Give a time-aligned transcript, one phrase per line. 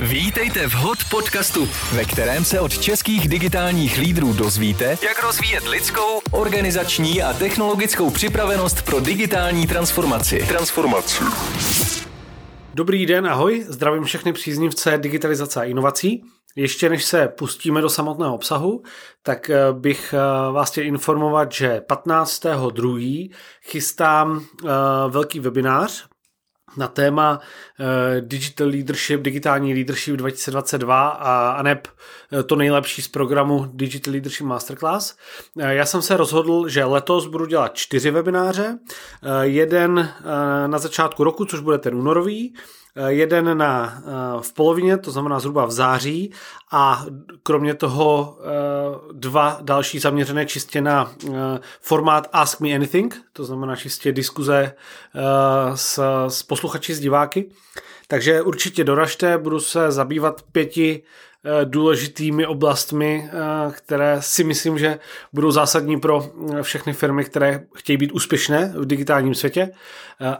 [0.00, 6.20] Vítejte v HOT podcastu, ve kterém se od českých digitálních lídrů dozvíte, jak rozvíjet lidskou,
[6.30, 10.44] organizační a technologickou připravenost pro digitální transformaci.
[10.48, 11.24] Transformaci.
[12.74, 16.24] Dobrý den, ahoj, zdravím všechny příznivce digitalizace a inovací.
[16.56, 18.82] Ještě než se pustíme do samotného obsahu,
[19.22, 23.30] tak eh, bych eh, vás chtěl informovat, že 15.2.
[23.62, 24.68] chystám eh,
[25.08, 26.08] velký webinář
[26.76, 27.40] na téma
[28.20, 31.88] Digital Leadership, digitální leadership 2022 a, a neb
[32.46, 35.16] to nejlepší z programu Digital Leadership Masterclass.
[35.56, 38.78] Já jsem se rozhodl, že letos budu dělat čtyři webináře.
[39.42, 40.14] Jeden
[40.66, 45.40] na začátku roku, což bude ten únorový, Eh, jeden na, eh, v polovině, to znamená
[45.40, 46.32] zhruba v září
[46.70, 47.06] a
[47.42, 48.46] kromě toho eh,
[49.12, 51.12] dva další zaměřené čistě na
[51.80, 54.72] formát Ask Me Anything, to znamená čistě diskuze
[55.74, 57.50] s, s posluchači, s diváky.
[58.08, 61.02] Takže určitě doražte, budu se zabývat pěti
[61.35, 64.98] Eh, důležitými oblastmi, eh, které si myslím, že
[65.32, 69.70] budou zásadní pro eh, všechny firmy, které chtějí být úspěšné v digitálním světě.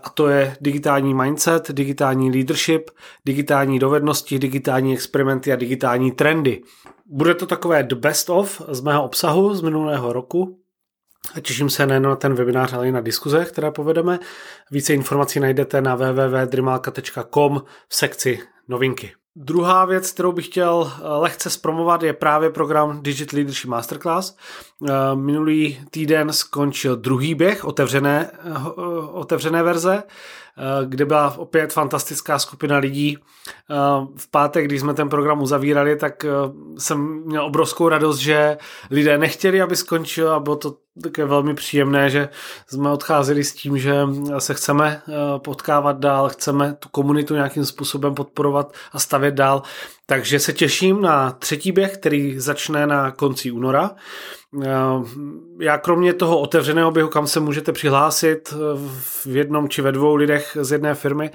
[0.02, 2.90] A to je digitální mindset, digitální leadership,
[3.26, 6.62] digitální dovednosti, digitální experimenty a digitální trendy.
[7.06, 10.58] Bude to takové the best of z mého obsahu z minulého roku,
[11.34, 14.18] a těším se nejen na ten webinář, ale i na diskuze, které povedeme.
[14.70, 19.12] Více informací najdete na www.drimalka.com v sekci novinky.
[19.38, 24.36] Druhá věc, kterou bych chtěl eh, lehce zpromovat, je právě program Digital Leadership Masterclass.
[24.88, 28.58] Eh, minulý týden skončil druhý běh otevřené, eh,
[29.12, 30.02] otevřené verze.
[30.58, 33.18] Eh, kde byla opět fantastická skupina lidí.
[33.18, 33.74] Eh,
[34.16, 36.28] v pátek, když jsme ten program uzavírali, tak eh,
[36.78, 38.58] jsem měl obrovskou radost, že
[38.90, 42.28] lidé nechtěli, aby skončil a bylo to také velmi příjemné, že
[42.66, 43.94] jsme odcházeli s tím, že
[44.38, 45.02] se chceme
[45.38, 49.62] potkávat dál, chceme tu komunitu nějakým způsobem podporovat a stavět dál.
[50.08, 53.90] Takže se těším na třetí běh, který začne na konci února.
[55.60, 58.54] Já kromě toho otevřeného běhu, kam se můžete přihlásit
[59.24, 61.30] v jednom či ve dvou lidech z jedné firmy,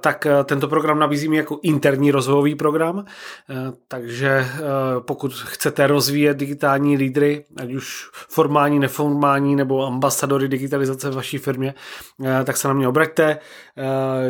[0.00, 3.04] tak tento program nabízím jako interní rozvojový program.
[3.88, 4.46] Takže
[4.98, 11.74] pokud chcete rozvíjet digitální lídry, ať už formální, neformální nebo ambasadory digitalizace v vaší firmě,
[12.44, 13.38] tak se na mě obraťte.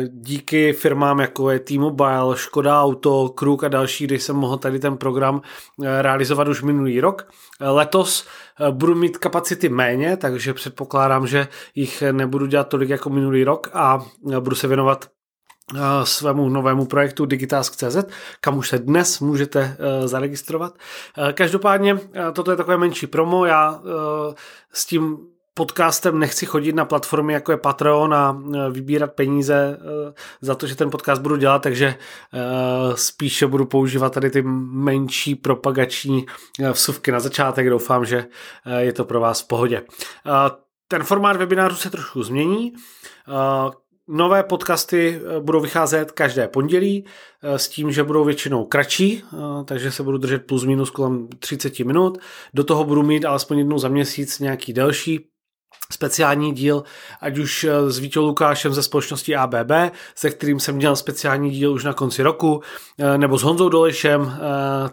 [0.07, 4.97] Díky firmám jako je T-Mobile, Škoda Auto, Kruk a další, kdy jsem mohl tady ten
[4.97, 5.41] program
[6.01, 7.27] realizovat už minulý rok.
[7.59, 8.27] Letos
[8.59, 13.69] eh, budu mít kapacity méně, takže předpokládám, že jich nebudu dělat tolik jako minulý rok
[13.73, 15.05] a eh, budu se věnovat
[15.75, 17.97] eh, svému novému projektu Digitask.cz,
[18.41, 20.77] kam už se dnes můžete zaregistrovat.
[21.33, 21.99] Každopádně
[22.33, 23.81] toto je takové menší promo, já
[24.73, 25.17] s tím
[25.57, 29.77] podcastem nechci chodit na platformy jako je Patreon a e, vybírat peníze e,
[30.41, 31.97] za to, že ten podcast budu dělat, takže e,
[32.97, 36.25] spíše budu používat tady ty menší propagační
[36.71, 37.69] vsuvky na začátek.
[37.69, 38.25] Doufám, že
[38.77, 39.83] je to pro vás v pohodě.
[40.87, 42.73] Ten formát webinářu se trošku změní.
[44.07, 47.05] Nové podcasty budou vycházet každé pondělí
[47.43, 49.23] s tím, že budou většinou kratší,
[49.65, 52.17] takže se budu držet plus minus kolem 30 minut.
[52.53, 55.27] Do toho budu mít alespoň jednou za měsíc nějaký delší
[55.91, 56.83] speciální díl,
[57.21, 59.71] ať už eh, s Vítou Lukášem ze společnosti ABB,
[60.15, 62.61] se kterým jsem měl speciální díl už na konci roku,
[62.99, 64.39] eh, nebo s Honzou Dolešem, eh,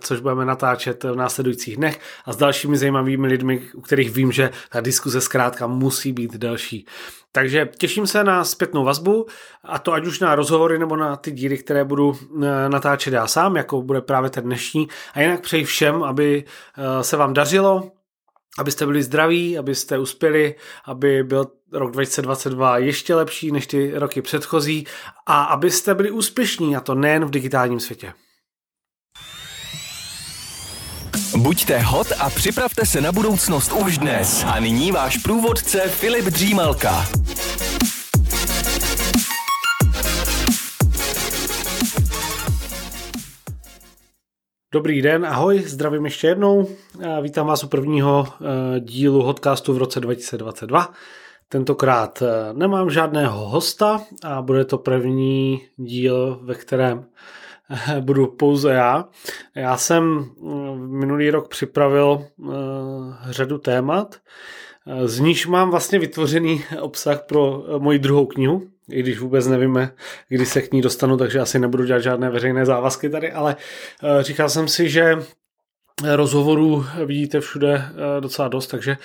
[0.00, 4.50] což budeme natáčet v následujících dnech a s dalšími zajímavými lidmi, u kterých vím, že
[4.71, 6.87] ta diskuze zkrátka musí být delší.
[7.32, 9.26] Takže těším se na zpětnou vazbu
[9.65, 12.16] a to ať už na rozhovory nebo na ty díly, které budu
[12.69, 14.88] natáčet já sám, jako bude právě ten dnešní.
[15.15, 16.44] A jinak přeji všem, aby
[17.03, 17.91] se vám dařilo,
[18.59, 20.54] abyste byli zdraví, abyste uspěli,
[20.84, 24.87] aby byl rok 2022 ještě lepší než ty roky předchozí
[25.26, 28.12] a abyste byli úspěšní, a to nejen v digitálním světě.
[31.37, 34.44] Buďte hot a připravte se na budoucnost už dnes.
[34.47, 37.06] A nyní váš průvodce Filip Dřímalka.
[44.75, 46.69] Dobrý den, ahoj, zdravím ještě jednou.
[47.23, 50.93] Vítám vás u prvního eh, dílu Hotcastu v roce 2022.
[51.49, 57.05] Tentokrát eh, nemám žádného hosta a bude to první díl, ve kterém
[57.71, 59.09] eh, budu pouze já.
[59.55, 60.31] Já jsem
[60.76, 62.26] minulý rok připravil
[63.31, 64.17] řadu témat,
[65.05, 69.92] z níž mám vlastně vytvořený obsah pro moji druhou knihu, i když vůbec nevíme,
[70.28, 73.56] kdy se k ní dostanu, takže asi nebudu dělat žádné veřejné závazky tady, ale
[74.02, 75.16] eh, říkal jsem si, že
[76.14, 78.96] rozhovorů vidíte všude eh, docela dost, takže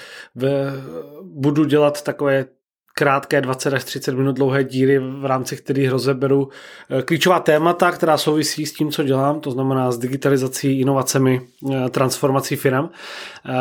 [1.23, 2.45] budu dělat takové
[2.93, 6.49] krátké 20 až 30 minut dlouhé díly, v rámci kterých rozeberu
[6.89, 11.41] eh, klíčová témata, která souvisí s tím, co dělám, to znamená s digitalizací, inovacemi,
[11.89, 12.89] transformací firm.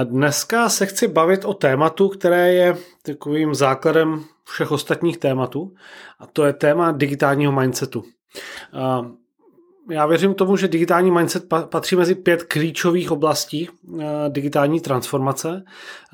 [0.04, 5.74] Dneska se chci bavit o tématu, které je takovým základem všech ostatních tématů
[6.18, 8.04] a to je téma digitálního mindsetu.
[9.90, 13.68] Já věřím tomu, že digitální mindset patří mezi pět klíčových oblastí
[14.28, 15.64] digitální transformace.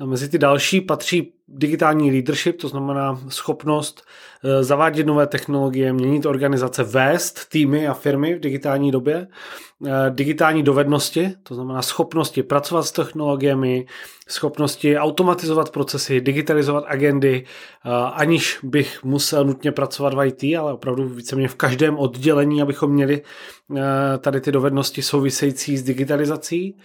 [0.05, 4.03] Mezi ty další patří digitální leadership, to znamená schopnost
[4.43, 9.27] eh, zavádět nové technologie, měnit organizace, vést týmy a firmy v digitální době,
[9.85, 13.85] eh, digitální dovednosti, to znamená schopnosti pracovat s technologiemi,
[14.27, 17.43] schopnosti automatizovat procesy, digitalizovat agendy,
[17.85, 22.91] eh, aniž bych musel nutně pracovat v IT, ale opravdu víceméně v každém oddělení, abychom
[22.91, 23.21] měli
[24.19, 26.77] tady ty dovednosti související s digitalizací.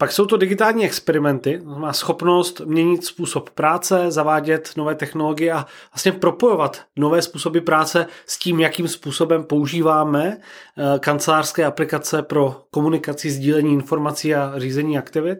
[0.00, 5.66] Pak jsou to digitální experimenty, to znamená schopnost měnit způsob práce, zavádět nové technologie a
[5.94, 13.30] vlastně propojovat nové způsoby práce s tím, jakým způsobem používáme eh, kancelářské aplikace pro komunikaci,
[13.30, 15.38] sdílení informací a řízení aktivit.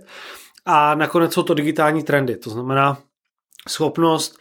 [0.67, 2.99] A nakonec jsou to digitální trendy, to znamená
[3.69, 4.39] schopnost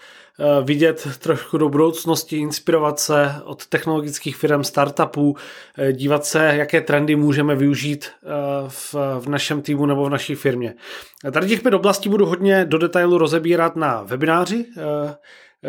[0.63, 5.36] vidět trošku do budoucnosti, inspirovat se od technologických firm, startupů,
[5.77, 8.27] eh, dívat se, jaké trendy můžeme využít eh,
[8.68, 10.74] v, v našem týmu nebo v naší firmě.
[11.31, 14.65] Tady těch pět oblastí budu hodně do detailu rozebírat na webináři,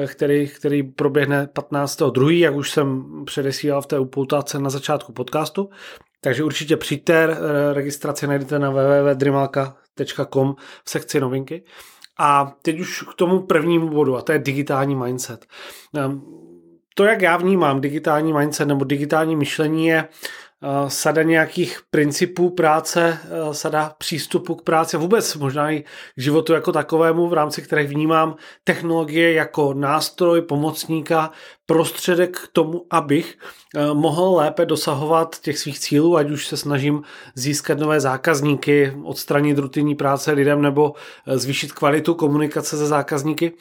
[0.06, 5.70] který, který proběhne 15.2., jak už jsem předesílal v té upoutáce na začátku podcastu.
[6.20, 7.36] Takže určitě přijďte,
[7.72, 11.64] registraci najdete na www.drimalka.com v sekci novinky.
[12.22, 15.46] A teď už k tomu prvnímu bodu, a to je digitální mindset.
[15.94, 16.22] Ehm,
[16.94, 20.08] to, jak já vnímám digitální mindset nebo digitální myšlení, je
[20.88, 25.86] sada nějakých principů práce, eh, sada přístupu k práci vůbec možná i k
[26.16, 31.30] životu jako takovému, v rámci kterých vnímám technologie jako nástroj, pomocníka,
[31.66, 33.38] prostředek k tomu, abych
[33.76, 37.02] eh, mohl lépe dosahovat těch svých cílů, ať už se snažím
[37.34, 40.92] získat nové zákazníky, odstranit rutinní práce lidem nebo
[41.26, 43.52] zvýšit kvalitu komunikace se zákazníky.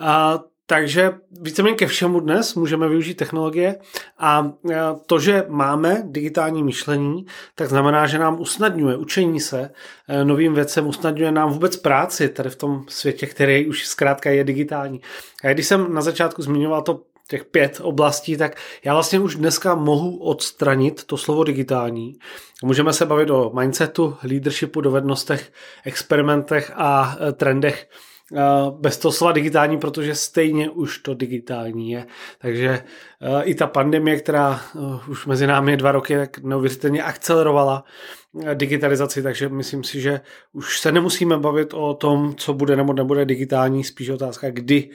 [0.00, 3.76] A takže víceméně ke všemu dnes můžeme využít technologie
[4.18, 4.52] a
[5.06, 9.70] to, že máme digitální myšlení, tak znamená, že nám usnadňuje učení se
[10.08, 14.44] e, novým věcem, usnadňuje nám vůbec práci tady v tom světě, který už zkrátka je
[14.44, 15.00] digitální.
[15.44, 19.74] A když jsem na začátku zmiňoval to těch pět oblastí, tak já vlastně už dneska
[19.74, 22.18] mohu odstranit to slovo digitální.
[22.62, 25.52] Můžeme se bavit o mindsetu, leadershipu, dovednostech,
[25.84, 27.88] experimentech a e, trendech
[28.70, 32.06] bez toho slova digitální, protože stejně už to digitální je.
[32.38, 34.78] Takže eh, i ta pandemie, která eh,
[35.10, 37.84] už mezi námi je dva roky, tak neuvěřitelně akcelerovala
[38.46, 40.20] eh, digitalizaci, takže myslím si, že
[40.52, 44.90] už se nemusíme bavit o tom, co bude nebo nebude digitální, spíš otázka, kdy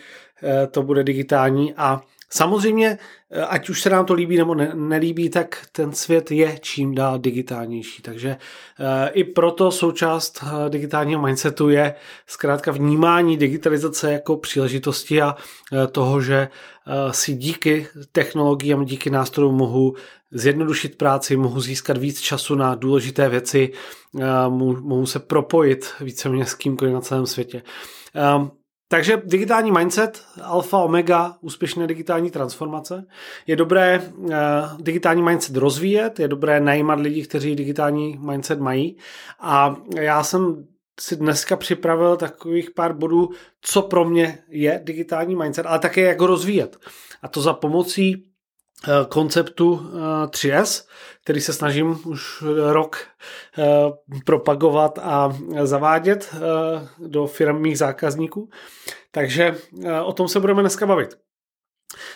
[0.71, 1.73] to bude digitální.
[1.73, 2.01] A
[2.35, 2.97] Samozřejmě,
[3.31, 6.95] eh, ať už se nám to líbí nebo ne, nelíbí, tak ten svět je čím
[6.95, 8.01] dál digitálnější.
[8.01, 11.95] Takže e, i proto součást e, digitálního mindsetu je
[12.27, 15.35] zkrátka vnímání digitalizace jako příležitosti a
[15.73, 16.49] e, toho, že e,
[17.13, 19.95] si díky technologiím, díky nástrojům mohu
[20.31, 23.71] zjednodušit práci, mohu získat víc času na důležité věci,
[24.49, 27.63] mohu, mohu se propojit víceméně s kýmkoliv na celém světě.
[28.15, 28.62] E,
[28.93, 33.05] takže digitální mindset, alfa, omega, úspěšné digitální transformace.
[33.47, 34.31] Je dobré uh,
[34.79, 38.97] digitální mindset rozvíjet, je dobré najímat lidi, kteří digitální mindset mají.
[39.39, 40.67] A já jsem
[40.99, 43.29] si dneska připravil takových pár bodů,
[43.61, 46.77] co pro mě je digitální mindset, ale také jak ho rozvíjet.
[47.21, 48.25] A to za pomocí
[49.09, 49.91] konceptu
[50.27, 52.97] 3S, eh, který se snažím už rok
[53.57, 53.63] eh,
[54.25, 56.35] propagovat a zavádět
[56.97, 58.49] do firmních zákazníků.
[59.11, 59.55] Takže
[60.03, 61.17] o tom se budeme dneska bavit.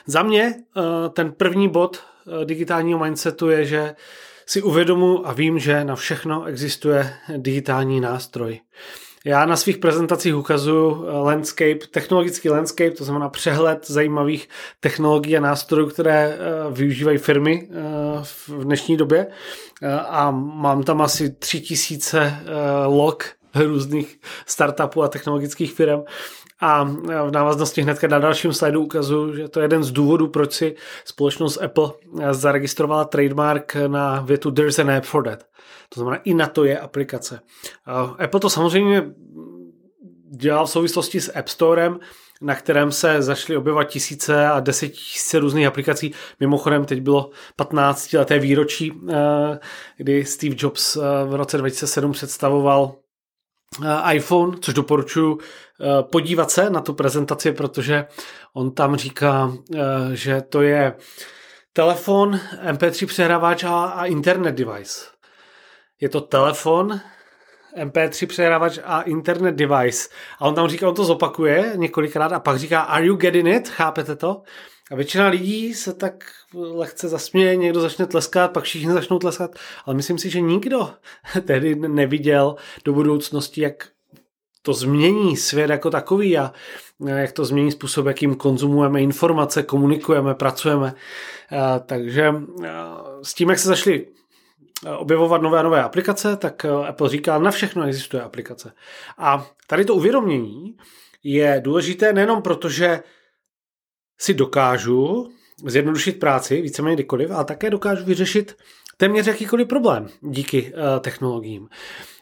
[0.05, 0.55] Za mě
[1.13, 2.03] ten první bod
[2.45, 3.95] digitálního mindsetu je, že
[4.45, 8.59] si uvědomu a vím, že na všechno existuje digitální nástroj.
[9.27, 15.41] Já na svých prezentacích ukazuju eh, landscape, technologický landscape, to znamená přehled zajímavých technologií a
[15.41, 16.37] nástrojů, které eh,
[16.71, 17.73] využívají firmy eh,
[18.23, 19.27] v dnešní době.
[20.09, 22.33] A mám tam asi tři tisíce
[22.85, 23.23] log
[23.55, 26.01] různých startupů a technologických firm.
[26.59, 26.83] A
[27.27, 30.75] v návaznosti hnedka na dalším slajdu ukazuju, že to je jeden z důvodů, proč si
[31.05, 31.91] společnost Apple
[32.31, 35.43] zaregistrovala trademark na větu There's an app for that.
[35.89, 37.39] To znamená, i na to je aplikace.
[38.19, 39.03] Apple to samozřejmě
[40.29, 41.99] dělal v souvislosti s App Storem,
[42.41, 46.13] na kterém se zašly objevovat tisíce a tisíce různých aplikací.
[46.39, 49.59] Mimochodem teď bylo 15 leté výročí, eh,
[49.97, 52.95] kdy Steve Jobs eh, v roce 2007 představoval
[54.11, 55.37] iPhone, což doporučuji
[56.01, 58.05] podívat se na tu prezentaci, protože
[58.53, 59.53] on tam říká,
[60.13, 60.95] že to je
[61.73, 62.39] telefon,
[62.71, 65.16] MP3 přehrávač a internet device.
[66.01, 66.99] Je to telefon,
[67.83, 70.09] MP3 přehrávač a internet device.
[70.39, 73.69] A on tam říká, on to zopakuje několikrát a pak říká, are you getting it?
[73.69, 74.41] Chápete to?
[74.91, 76.23] A většina lidí se tak
[76.53, 80.89] lehce zasměje, někdo začne tleskat, pak všichni začnou tleskat, ale myslím si, že nikdo
[81.45, 83.87] tehdy neviděl do budoucnosti, jak
[84.61, 86.53] to změní svět jako takový a
[87.05, 90.93] jak to změní způsob, jakým konzumujeme informace, komunikujeme, pracujeme.
[91.85, 92.33] Takže
[93.23, 94.07] s tím, jak se zašli
[94.97, 98.73] objevovat nové a nové aplikace, tak Apple říká, na všechno existuje aplikace.
[99.17, 100.77] A tady to uvědomění
[101.23, 103.03] je důležité nejenom proto, že
[104.19, 105.31] si dokážu
[105.65, 108.57] zjednodušit práci víceméně kdykoliv, ale také dokážu vyřešit
[108.97, 111.69] téměř jakýkoliv problém díky uh, technologiím.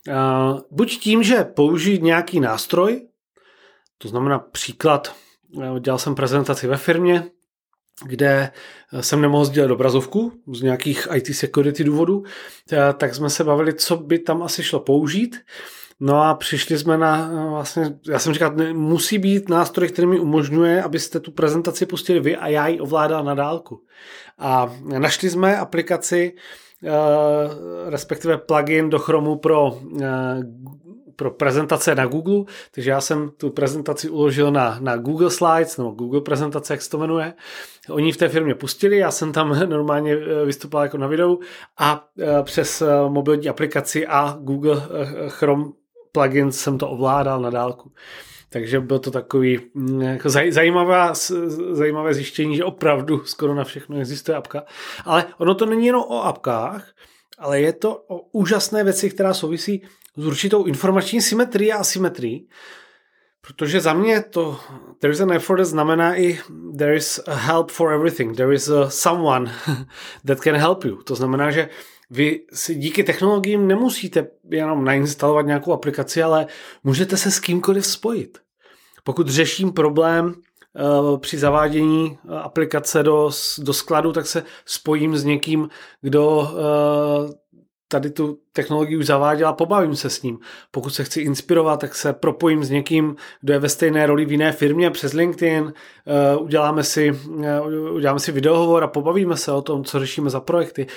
[0.07, 3.07] Uh, buď tím, že použít nějaký nástroj,
[3.97, 5.15] to znamená příklad,
[5.79, 7.23] dělal jsem prezentaci ve firmě,
[8.03, 8.51] kde
[9.01, 12.23] jsem nemohl sdílet obrazovku z nějakých IT security důvodů,
[12.97, 15.37] tak jsme se bavili, co by tam asi šlo použít.
[15.99, 20.83] No a přišli jsme na, vlastně, já jsem říkal, musí být nástroj, který mi umožňuje,
[20.83, 23.81] abyste tu prezentaci pustili vy a já ji ovládal na dálku.
[24.37, 26.33] A našli jsme aplikaci,
[26.83, 26.89] eh,
[27.89, 30.05] respektive plugin do Chromu pro eh,
[31.15, 35.89] pro prezentace na Google, takže já jsem tu prezentaci uložil na, na Google Slides, nebo
[35.89, 37.33] Google prezentace, jak se to jmenuje.
[37.89, 41.39] Oni v té firmě pustili, já jsem tam normálně eh, vystupoval jako na videu
[41.77, 42.07] a
[42.43, 44.81] přes mobilní aplikaci a Google
[45.27, 45.65] Chrome
[46.15, 47.91] plugin jsem to ovládal na dálku.
[48.49, 51.13] Takže bylo to takový mm, jako zajímavé,
[51.71, 54.63] zajímavé zjištění, že opravdu skoro na všechno existuje apka.
[55.05, 56.87] Ale ono to není jenom o apkách,
[57.37, 59.81] ale je to o úžasné věci, která souvisí
[60.17, 62.47] s určitou informační symetrií a asymetrií.
[63.47, 64.59] Protože za mě to
[64.99, 66.39] there is an effort znamená i
[66.77, 68.37] there is a help for everything.
[68.37, 69.51] There is a someone
[70.25, 71.03] that can help you.
[71.03, 71.69] To znamená, že
[72.09, 76.47] vy si díky technologiím nemusíte jenom nainstalovat nějakou aplikaci, ale
[76.83, 78.37] můžete se s kýmkoliv spojit.
[79.03, 85.23] Pokud řeším problém uh, při zavádění uh, aplikace do, do skladu, tak se spojím s
[85.23, 85.69] někým,
[86.01, 87.31] kdo uh,
[87.87, 90.39] tady tu technologii už zaváděl a pobavím se s ním.
[90.71, 94.31] Pokud se chci inspirovat, tak se propojím s někým, kdo je ve stejné roli v
[94.31, 95.73] jiné firmě přes LinkedIn,
[96.39, 97.19] uděláme si,
[97.91, 100.87] uděláme si videohovor a pobavíme se o tom, co řešíme za projekty.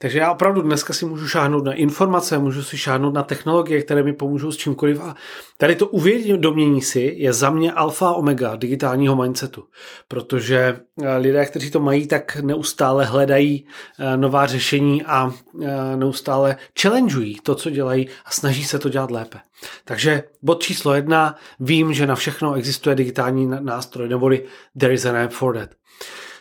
[0.00, 4.02] Takže já opravdu dneska si můžu šáhnout na informace, můžu si šáhnout na technologie, které
[4.02, 5.00] mi pomůžou s čímkoliv.
[5.00, 5.16] A
[5.56, 9.64] tady to uvědomění si je za mě alfa omega digitálního mindsetu,
[10.08, 13.66] protože eh, lidé, kteří to mají, tak neustále hledají
[13.98, 19.10] eh, nová řešení a eh, neustále challengeují to, co dělají a snaží se to dělat
[19.10, 19.38] lépe.
[19.84, 24.44] Takže bod číslo jedna, vím, že na všechno existuje digitální nástroj, neboli
[24.78, 25.70] there is an app for that.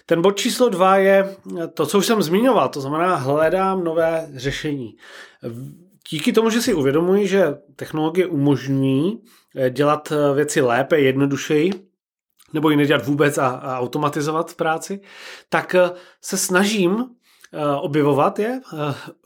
[0.10, 1.36] Ten bod číslo dva je
[1.74, 4.96] to, co už jsem zmiňoval, to znamená hledám nové řešení.
[6.10, 9.22] Díky tomu, že si uvědomuji, že technologie umožňují
[9.56, 11.72] eh, dělat eh, věci lépe, jednodušeji,
[12.54, 15.02] nebo ji nedělat vůbec a, a automatizovat práci,
[15.50, 15.90] tak eh,
[16.22, 17.06] se snažím
[17.80, 18.62] objevovat je.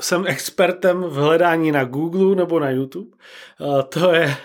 [0.01, 3.17] Jsem expertem v hledání na Google nebo na YouTube.
[3.89, 4.37] To je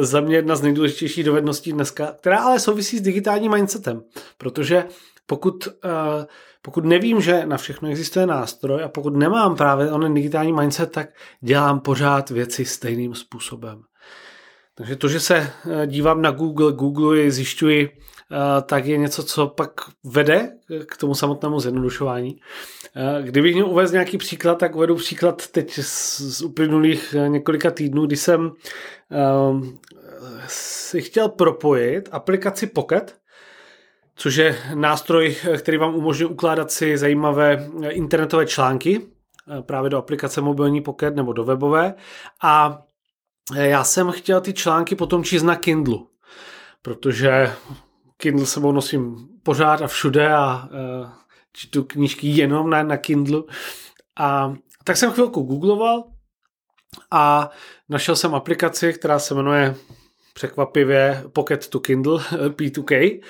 [0.00, 4.02] za mě jedna z nejdůležitějších dovedností dneska, která ale souvisí s digitálním mindsetem,
[4.38, 4.84] protože
[5.30, 6.24] pokud, uh,
[6.62, 11.08] pokud nevím, že na všechno existuje nástroj a pokud nemám právě onen digitální mindset, tak
[11.40, 13.82] dělám pořád věci stejným způsobem.
[14.74, 19.22] Takže to, že se eh, dívám na Google, Google je zjišťuji, eh, tak je něco,
[19.22, 19.70] co pak
[20.04, 20.50] vede
[20.86, 22.40] k tomu samotnému zjednodušování.
[23.22, 28.52] Kdybych měl uvést nějaký příklad, tak uvedu příklad teď z uplynulých několika týdnů, kdy jsem
[30.46, 33.19] si chtěl propojit aplikaci Pocket
[34.20, 40.40] což je nástroj, který vám umožňuje ukládat si zajímavé internetové články eh, právě do aplikace
[40.40, 41.94] mobilní Pocket nebo do webové.
[42.42, 42.82] A
[43.56, 46.08] eh, já jsem chtěl ty články potom číst na Kindlu,
[46.82, 47.52] protože
[48.16, 50.68] Kindle sebou nosím pořád a všude a
[51.52, 53.46] čtu knížky jenom na, na Kindlu.
[54.18, 56.04] A tak jsem chvilku googloval
[57.10, 57.50] a
[57.88, 59.74] našel jsem aplikaci, která se jmenuje
[60.34, 62.18] překvapivě Pocket to Kindle
[62.48, 63.20] P2K,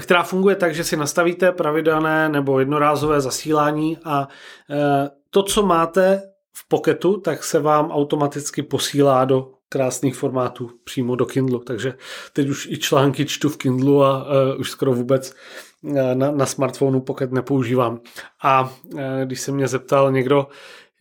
[0.00, 4.28] která funguje tak, že si nastavíte pravidelné nebo jednorázové zasílání a
[4.70, 11.16] e, to, co máte v Pocketu, tak se vám automaticky posílá do krásných formátů přímo
[11.16, 11.94] do Kindlu, takže
[12.32, 15.34] teď už i články čtu v Kindlu a uh, už skoro vůbec
[15.82, 18.00] uh, na, na smartphonu Pocket nepoužívám.
[18.42, 20.46] A uh, když se mě zeptal někdo,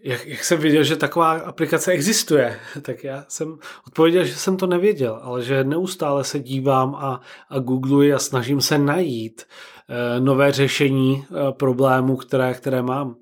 [0.04, 4.68] jak, jak jsem viděl, že taková aplikace existuje, tak já jsem odpověděl, že jsem to
[4.68, 9.42] nevěděl, ale že neustále se dívám a, a googluji a snažím se najít
[9.90, 13.16] e, nové řešení e, problémů, které, které mám.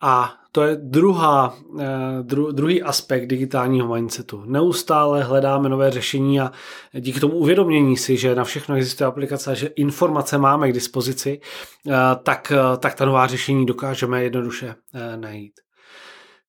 [0.00, 1.86] A to je druhá, eh,
[2.22, 4.42] dru, druhý aspekt digitálního mindsetu.
[4.46, 6.52] Neustále hledáme nové řešení a
[6.92, 11.40] díky tomu uvědomění si, že na všechno existuje aplikace a že informace máme k dispozici,
[11.88, 14.74] eh, tak, eh, tak ta nová řešení dokážeme jednoduše
[15.16, 15.52] najít.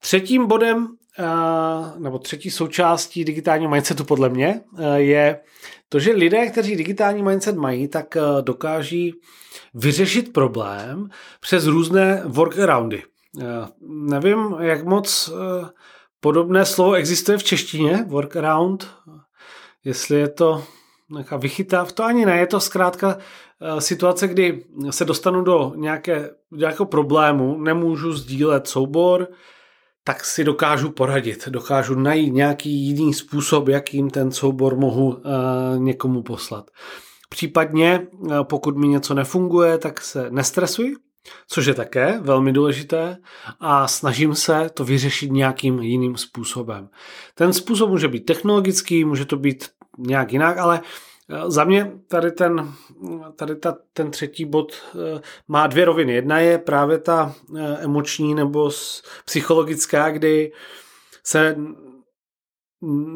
[0.04, 0.88] Třetím bodem
[1.98, 4.62] nebo třetí součástí digitálního mindsetu podle mě
[4.96, 5.40] je
[5.90, 9.14] to, že lidé, kteří digitální mindset mají, tak dokáží
[9.74, 13.04] vyřešit problém přes různé workaroundy.
[13.88, 15.70] Nevím, jak moc eh,
[16.20, 18.88] podobné slovo existuje v češtině, workaround,
[19.84, 20.64] jestli je to
[21.10, 26.30] nějaká vychytá, to ani ne, je to zkrátka eh, situace, kdy se dostanu do nějaké,
[26.52, 29.28] nějakého problému, nemůžu sdílet soubor,
[30.04, 35.22] tak si dokážu poradit, dokážu najít nějaký jiný způsob, jakým ten soubor mohu uh,
[35.78, 36.72] někomu poslat.
[37.30, 38.08] Případně,
[38.44, 40.96] pokud mi něco nefunguje, tak se nestresuji,
[41.48, 43.18] což je také velmi důležité
[43.60, 46.90] a snažím se to vyřešit nějakým jiným způsobem.
[47.36, 50.90] Ten způsob může být technologický, může to být nějak jinak, ale eh,
[51.48, 52.74] za mě tady ten,
[53.36, 56.14] tady ta, ten třetí bod eh, má dvě roviny.
[56.14, 58.72] Jedna je právě ta eh, emoční nebo
[59.26, 60.52] psychologická, kdy
[61.24, 61.56] se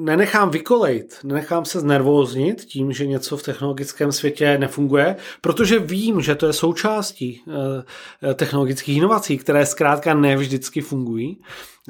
[0.01, 6.35] nenechám vykolejt, nenechám se znervóznit tím, že něco v technologickém světě nefunguje, protože vím, že
[6.35, 7.43] to je součástí
[8.23, 11.41] eh, technologických inovací, které zkrátka ne vždycky fungují.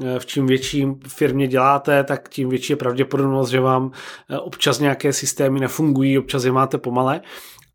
[0.04, 3.92] Eh, v čím větší firmě děláte, tak tím větší je pravděpodobnost, že vám
[4.30, 7.22] eh, občas nějaké systémy nefungují, občas je máte pomale.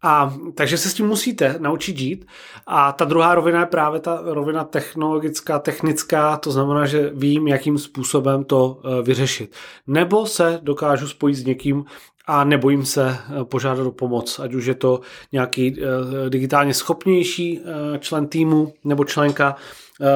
[0.03, 2.27] A takže se s tím musíte naučit žít.
[2.67, 7.79] A ta druhá rovina je právě ta rovina technologická, technická, to znamená, že vím, jakým
[7.79, 9.55] způsobem to eh, vyřešit.
[9.87, 11.85] Nebo se dokážu spojit s někým
[12.27, 15.01] a nebojím se eh, požádat o pomoc, ať už je to
[15.33, 17.61] nějaký eh, digitálně schopnější
[17.99, 19.57] člen týmu nebo členka,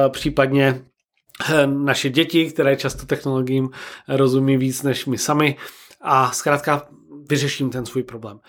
[0.09, 0.81] případně
[1.65, 3.69] naše děti, které často technologiím
[4.07, 5.55] rozumí víc než my sami.
[6.01, 6.87] A zkrátka
[7.29, 8.39] vyřeším ten svůj problém.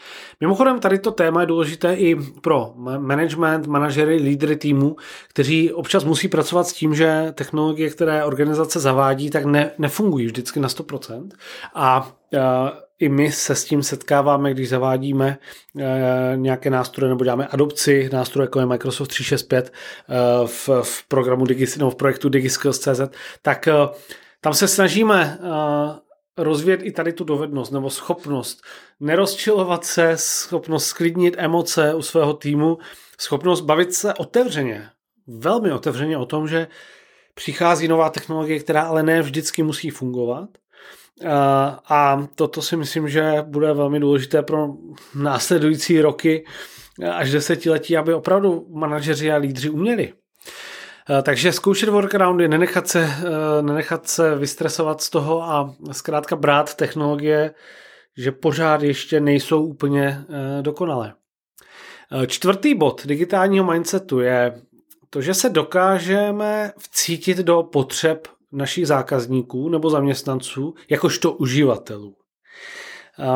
[0.41, 4.97] Mimochodem, tady to téma je důležité i pro management, manažery, lídry týmu,
[5.29, 10.61] kteří občas musí pracovat s tím, že technologie, které organizace zavádí, tak ne, nefungují vždycky
[10.61, 11.29] na 100%.
[11.75, 15.39] A, a i my se s tím setkáváme, když zavádíme
[15.79, 19.73] e, nějaké nástroje nebo děláme adopci nástrojů jako je Microsoft 365 e,
[20.47, 23.01] v, v programu Digis, no, v projektu DigiSkills.cz,
[23.43, 23.73] tak e,
[24.41, 25.39] tam se snažíme
[26.39, 28.63] rozvíjet i tady tu dovednost nebo schopnost
[29.01, 32.79] nerozčilovat se, schopnost sklidnit emoce u svého týmu,
[33.21, 34.89] schopnost bavit se otevřeně,
[35.27, 36.69] velmi otevřeně o tom, že
[37.35, 40.49] přichází nová technologie, která ale ne vždycky musí fungovat.
[41.89, 44.69] A toto si myslím, že bude velmi důležité pro
[45.15, 46.45] následující roky
[47.13, 50.13] až desetiletí, aby opravdu manažeři a lídři uměli
[51.23, 57.55] takže zkoušet workaroundy, nenechat se, eh, nenechat se vystresovat z toho a zkrátka brát technologie,
[58.17, 61.15] že pořád ještě nejsou úplně eh, dokonalé.
[62.27, 64.63] Čtvrtý bod digitálního mindsetu je
[65.11, 72.17] to, že se dokážeme vcítit do potřeb našich zákazníků nebo zaměstnanců jakožto uživatelů.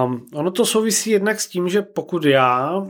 [0.04, 2.86] Um, ono to souvisí jednak s tím, že pokud já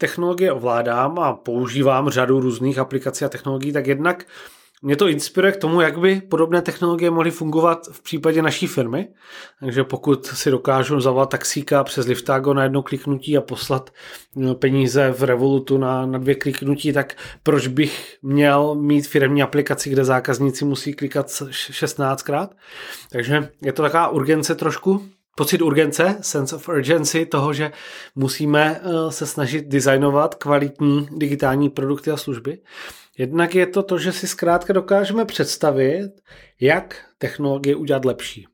[0.00, 4.24] technologie ovládám a používám řadu různých aplikací a technologií, tak jednak
[4.82, 9.08] mě to inspiruje k tomu, jak by podobné technologie mohly fungovat v případě naší firmy.
[9.60, 13.90] Takže pokud si dokážu zavolat taxíka přes Liftago na jedno kliknutí a poslat
[14.36, 19.90] no, peníze v Revolutu na, na dvě kliknutí, tak proč bych měl mít firmní aplikaci,
[19.90, 22.48] kde zákazníci musí klikat 16krát?
[23.12, 25.02] Takže je to taková urgence trošku
[25.40, 27.72] pocit urgence, sense of urgency toho, že
[28.14, 32.58] musíme eh, se snažit designovat kvalitní digitální produkty a služby.
[33.18, 36.10] Jednak je to to, že si zkrátka dokážeme představit,
[36.60, 38.46] jak technologie udělat lepší.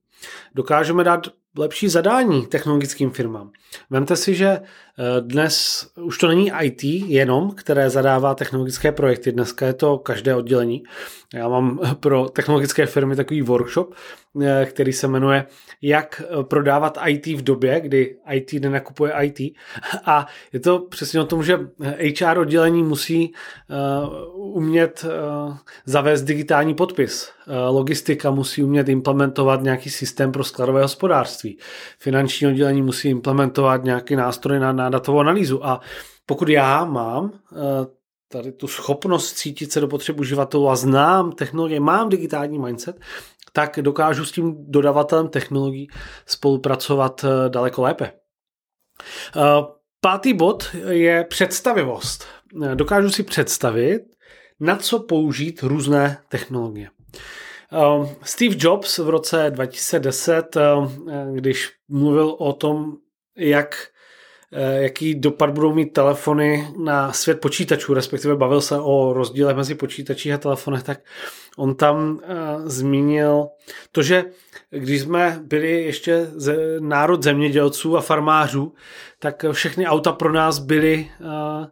[0.55, 1.27] Dokážeme dát
[1.59, 3.51] lepší zadání technologickým firmám.
[3.90, 4.61] Vemte si, že
[5.20, 10.82] dnes už to není IT jenom, které zadává technologické projekty, dneska je to každé oddělení.
[11.35, 13.94] Já mám pro technologické firmy takový workshop,
[14.42, 15.46] eh, který se jmenuje
[15.82, 19.40] Jak prodávat IT v době, kdy IT nenakupuje IT.
[20.04, 21.59] A je to přesně o tom, že
[22.20, 23.74] HR oddělení musí eh,
[24.35, 25.04] umět
[25.85, 27.30] zavést digitální podpis.
[27.68, 31.59] Logistika musí umět implementovat nějaký systém pro skladové hospodářství.
[31.98, 35.66] Finanční oddělení musí implementovat nějaký nástroj na, na datovou analýzu.
[35.66, 35.81] A
[36.27, 37.31] pokud já mám uh,
[38.29, 43.01] tady tu schopnost cítit se do potřeb uživatelů a znám technologie, mám digitální mindset,
[43.53, 45.88] tak dokážu s tím dodavatelem technologií
[46.27, 48.05] spolupracovat eh, daleko lépe.
[48.07, 49.40] Eh,
[50.01, 52.25] pátý bod je představivost.
[52.75, 54.01] Dokážu si představit,
[54.61, 56.90] na co použít různé technologie.
[58.22, 60.57] Steve Jobs v roce 2010,
[61.35, 62.92] když mluvil o tom,
[63.37, 63.95] jak Eh,
[64.57, 70.33] jaký dopad budou mít telefony na svět počítačů, respektive bavil se o rozdílech mezi počítačí
[70.33, 71.01] a telefonech, tak
[71.57, 72.21] on tam uh,
[72.69, 73.49] zmínil
[73.92, 74.25] to, že
[74.71, 76.31] když jsme byli ještě
[76.81, 78.75] národ zemědělců a farmářů,
[79.19, 81.66] tak všechny auta pro nás byly, uh,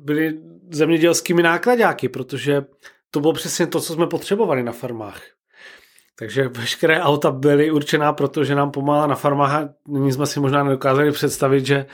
[0.00, 0.38] byly
[0.70, 2.64] zemědělskými nákladáky, protože
[3.10, 5.22] to bylo přesně to, co jsme potřebovali na farmách.
[6.18, 10.64] Takže veškeré auta byly určená proto, že nám pomáhá na farmách nyní jsme si možná
[10.64, 11.86] nedokázali představit, že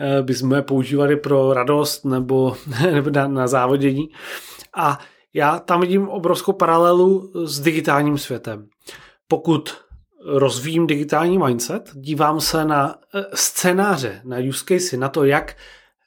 [0.00, 2.56] eh, bychom je používali pro radost nebo,
[2.92, 4.08] nebo na, na závodění.
[4.76, 4.98] A
[5.34, 8.66] já tam vidím obrovskou paralelu s digitálním světem.
[9.28, 9.74] Pokud
[10.24, 15.56] rozvíjím digitální mindset, dívám se na eh, scénáře, na use case, na to, jak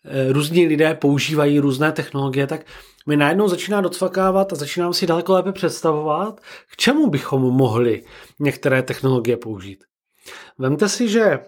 [0.06, 2.66] eh, různí lidé používají různé technologie, tak
[3.08, 6.40] mi najednou začíná docvakávat a začínám si daleko lépe představovat,
[6.72, 8.04] k čemu bychom mohli
[8.40, 9.84] některé technologie použít.
[10.60, 11.40] Vemte si, že eh,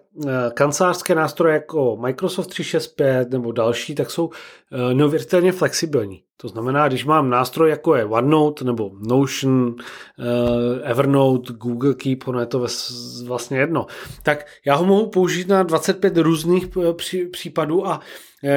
[0.53, 4.29] kancelářské nástroje jako Microsoft 365 nebo další, tak jsou
[4.71, 6.21] eh, neuvěřitelně flexibilní.
[6.37, 9.75] To znamená, když mám nástroj jako je OneNote nebo Notion,
[10.19, 12.65] eh, Evernote, Google Keep, ono je to
[13.25, 13.85] vlastně jedno,
[14.23, 16.67] tak já ho mohu použít na 25 různých
[17.31, 17.99] případů a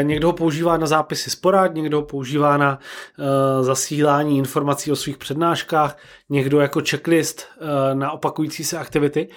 [0.03, 2.79] Někdo ho používá na zápisy z porád, někdo ho používá na
[3.61, 7.47] zasílání informací o svých přednáškách, někdo jako checklist
[7.95, 9.29] na opakující se aktivity.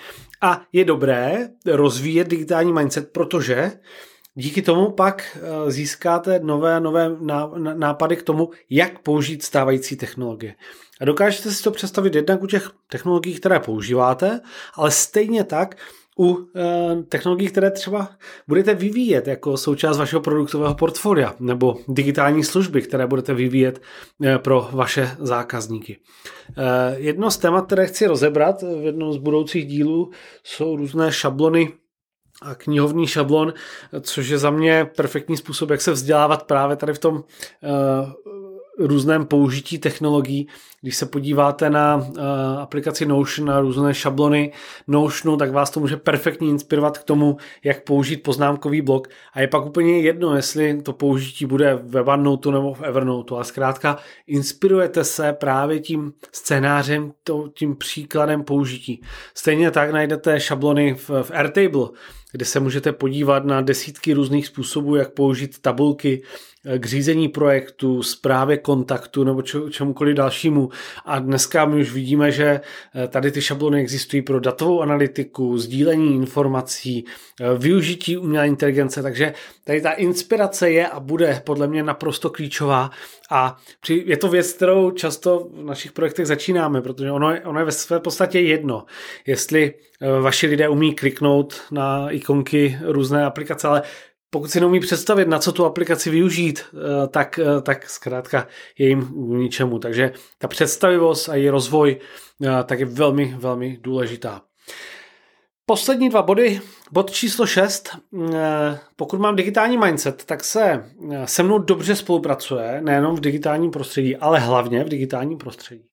[0.41, 3.71] A je dobré rozvíjet digitální mindset, protože
[4.35, 7.15] díky tomu pak eh, získáte nové nové
[7.73, 10.55] nápady k tomu, jak použít stávající technologie.
[11.01, 14.39] A dokážete si to představit jednak u těch technologií, které používáte,
[14.75, 15.75] ale stejně tak
[16.19, 18.09] u e, technologií, které třeba
[18.47, 23.81] budete vyvíjet jako součást vašeho produktového portfolia nebo digitální služby, které budete vyvíjet
[24.23, 25.97] e, pro vaše zákazníky.
[26.57, 30.11] E, jedno z témat, které chci rozebrat v jednom z budoucích dílů,
[30.43, 31.73] jsou různé šablony
[32.41, 33.53] a knihovní šablon,
[34.01, 37.23] což je za mě perfektní způsob, jak se vzdělávat právě tady v tom
[38.87, 40.47] různém použití technologií.
[40.81, 42.19] Když se podíváte na uh,
[42.59, 44.51] aplikaci Notion, na různé šablony
[44.87, 49.07] Notionu, tak vás to může perfektně inspirovat k tomu, jak použít poznámkový blok.
[49.33, 53.35] A je pak úplně jedno, jestli to použití bude v OneNote nebo v Evernote.
[53.35, 57.11] A zkrátka inspirujete se právě tím scénářem,
[57.53, 59.01] tím příkladem použití.
[59.33, 61.89] Stejně tak najdete šablony v, v Airtable,
[62.31, 66.21] kde se můžete podívat na desítky různých způsobů, jak použít tabulky
[66.77, 70.69] k řízení projektu, zprávě kontaktu nebo čemukoliv dalšímu.
[71.05, 72.61] A dneska my už vidíme, že
[72.95, 77.05] eh, tady ty šablony existují pro datovou analytiku, sdílení informací,
[77.41, 82.89] eh, využití umělé inteligence, takže tady ta inspirace je a bude podle mě naprosto klíčová
[83.31, 83.57] a
[83.89, 87.71] je to věc, kterou často v našich projektech začínáme, protože ono je, ono je ve
[87.71, 88.85] své podstatě jedno,
[89.25, 93.81] jestli eh, vaši lidé umí kliknout na ikonky různé aplikace, ale
[94.33, 98.87] pokud si neumí představit, na co tu aplikaci využít, eh, tak, eh, tak zkrátka je
[98.87, 99.79] jim k ničemu.
[99.79, 101.99] Takže ta představivost a její rozvoj
[102.43, 104.41] eh, tak je velmi, velmi důležitá.
[105.65, 106.61] Poslední dva body.
[106.91, 107.89] Bod číslo 6.
[108.95, 110.85] Pokud mám digitální mindset, tak se
[111.25, 115.85] se mnou dobře spolupracuje, nejenom v digitálním prostředí, ale hlavně v digitálním prostředí.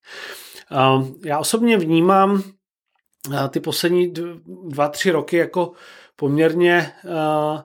[1.25, 2.43] Já osobně vnímám
[3.51, 4.13] ty poslední
[4.69, 5.73] dva, tři roky jako
[6.17, 7.63] poměrně Eh,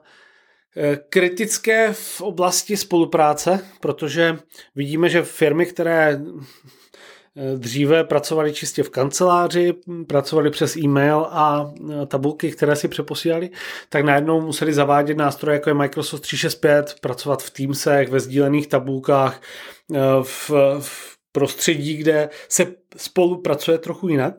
[1.08, 4.38] kritické v oblasti spolupráce, protože
[4.74, 9.74] vidíme, že firmy, které eh, dříve pracovali čistě v kanceláři,
[10.06, 13.50] pracovali přes e-mail a eh, tabulky, které si přeposílali,
[13.88, 19.40] tak najednou museli zavádět nástroje jako je Microsoft 365, pracovat v Teamsech, ve sdílených tabulkách,
[20.22, 24.34] v, v prostředí, kde se spolupracuje trochu jinak.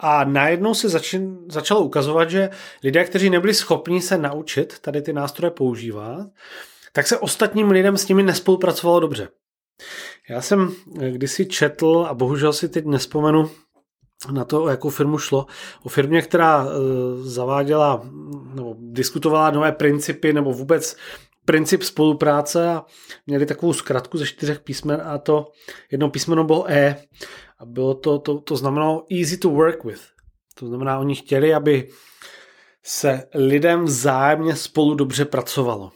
[0.00, 2.50] A najednou se začín, začalo ukazovat, že
[2.84, 6.26] lidé, kteří nebyli schopni se naučit tady ty nástroje používat,
[6.92, 9.28] tak se ostatním lidem s nimi nespolupracovalo dobře.
[10.30, 10.72] Já jsem
[11.10, 13.50] kdysi četl, a bohužel si teď nespomenu
[14.32, 15.46] na to, o jakou firmu šlo,
[15.82, 16.68] o firmě, která e,
[17.22, 18.02] zaváděla
[18.54, 20.96] nebo diskutovala nové principy nebo vůbec
[21.44, 22.84] princip spolupráce a
[23.26, 25.52] měli takovou zkratku ze čtyřech písmen a to
[25.90, 26.96] jedno písmeno bylo E
[27.58, 30.02] a bylo to, to, to znamenalo easy to work with.
[30.54, 31.88] To znamená, oni chtěli, aby
[32.82, 35.92] se lidem vzájemně spolu dobře pracovalo.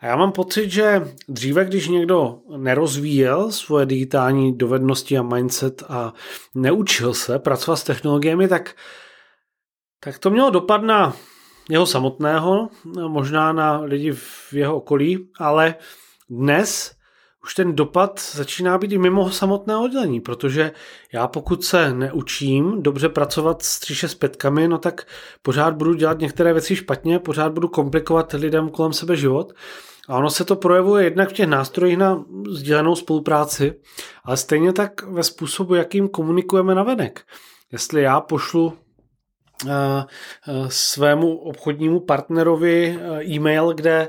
[0.00, 6.14] A já mám pocit, že dříve, když někdo nerozvíjel svoje digitální dovednosti a mindset a
[6.54, 8.76] neučil se pracovat s technologiemi, tak,
[10.00, 11.16] tak to mělo dopad na
[11.70, 12.68] jeho samotného,
[13.08, 15.74] možná na lidi v jeho okolí, ale
[16.30, 16.95] dnes
[17.46, 20.72] už ten dopad začíná být i mimo samotné oddělení, protože
[21.12, 25.06] já pokud se neučím dobře pracovat s 3 petkami, no tak
[25.42, 29.52] pořád budu dělat některé věci špatně, pořád budu komplikovat lidem kolem sebe život
[30.08, 33.74] a ono se to projevuje jednak v těch nástrojích na sdílenou spolupráci,
[34.24, 37.22] ale stejně tak ve způsobu, jakým komunikujeme na venek.
[37.72, 44.08] Jestli já pošlu uh, uh, svému obchodnímu partnerovi uh, e-mail, kde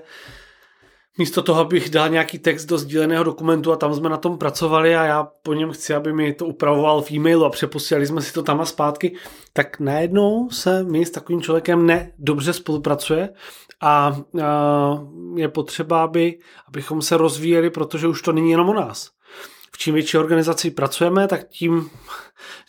[1.17, 4.95] místo toho, abych dal nějaký text do sdíleného dokumentu a tam jsme na tom pracovali
[4.95, 8.33] a já po něm chci, aby mi to upravoval v e-mailu a přepustili jsme si
[8.33, 9.15] to tam a zpátky,
[9.53, 13.29] tak najednou se mi s takovým člověkem nedobře spolupracuje
[13.81, 14.17] a,
[15.35, 19.09] je potřeba, aby, abychom se rozvíjeli, protože už to není jenom o nás.
[19.71, 21.89] V čím větší organizaci pracujeme, tak tím,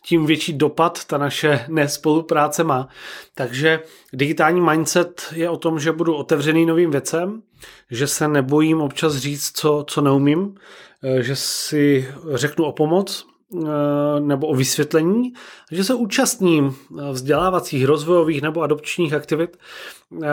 [0.04, 2.88] tím větší dopad ta naše nespolupráce má.
[3.34, 3.80] Takže
[4.12, 7.42] digitální mindset je o tom, že budu otevřený novým věcem,
[7.90, 10.54] že se nebojím občas říct, co, co neumím,
[11.20, 15.32] že si řeknu o pomoc, Eh, nebo o vysvětlení,
[15.72, 16.76] že se účastním
[17.12, 19.58] vzdělávacích, rozvojových nebo adopčních aktivit
[20.22, 20.28] eh,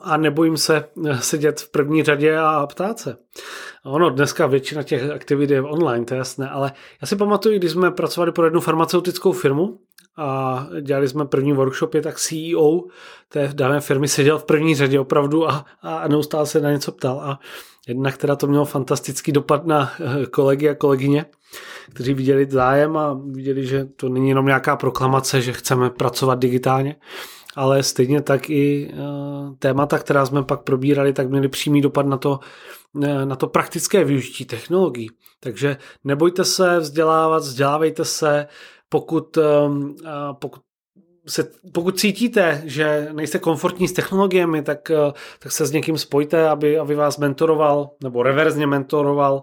[0.00, 0.84] a nebojím se
[1.20, 3.16] sedět v první řadě a ptát se.
[3.84, 7.72] Ono dneska většina těch aktivit je online, to je jasné, ale já si pamatuju, když
[7.72, 9.78] jsme pracovali pro jednu farmaceutickou firmu
[10.16, 12.80] a dělali jsme první workshopy, tak CEO
[13.28, 17.20] té dané firmy seděl v první řadě opravdu a, a neustále se na něco ptal
[17.20, 17.38] a
[17.88, 21.24] Jednak teda to mělo fantastický dopad na eh, kolegy a kolegyně,
[21.94, 26.96] kteří viděli zájem a viděli, že to není jenom nějaká proklamace, že chceme pracovat digitálně,
[27.56, 28.96] ale stejně tak i eh,
[29.58, 32.40] témata, která jsme pak probírali, tak měly přímý dopad na to,
[33.02, 35.10] eh, na to praktické využití technologií.
[35.40, 38.46] Takže nebojte se vzdělávat, vzdělávejte se,
[38.92, 39.38] pokud,
[40.32, 40.60] pokud
[41.26, 46.48] se, pokud cítíte, že nejste komfortní s technologiemi, tak, eh, tak se s někým spojte,
[46.48, 49.42] aby, aby vás mentoroval nebo reverzně mentoroval.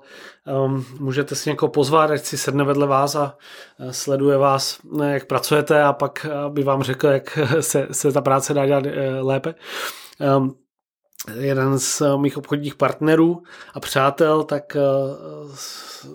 [0.66, 3.38] Um, můžete si někoho pozvat, ať si sedne vedle vás a
[3.80, 8.22] eh, sleduje vás, eh, jak pracujete a pak aby vám řekl, jak se, se ta
[8.22, 8.84] práce dá dělat
[9.22, 9.56] lépe.
[10.38, 10.56] Um,
[11.40, 14.78] jeden z mých obchodních partnerů a přátel, tak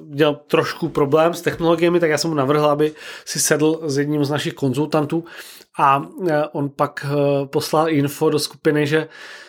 [0.04, 2.92] měl trošku problém s technologiemi, tak já jsem mu navrhl, aby
[3.24, 5.24] si sedl s jedním z našich konzultantů
[5.78, 7.06] a e, on pak
[7.44, 9.08] poslal info do skupiny, že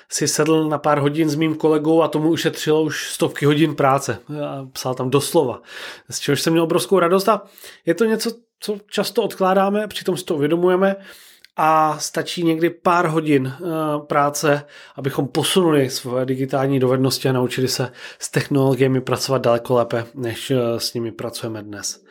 [0.10, 4.20] si sedl na pár hodin s mým kolegou a tomu ušetřilo už stovky hodin práce.
[4.46, 5.62] A psal tam doslova.
[6.10, 7.42] Z čehož jsem měl obrovskou radost a
[7.86, 10.96] je to něco, co často odkládáme, přitom si to uvědomujeme
[11.58, 13.66] a stačí někdy pár hodin eh,
[14.08, 14.64] práce,
[14.96, 20.58] abychom posunuli svoje digitální dovednosti a naučili se s technologiemi pracovat daleko lépe, než eh,
[20.78, 22.04] s nimi pracujeme dnes.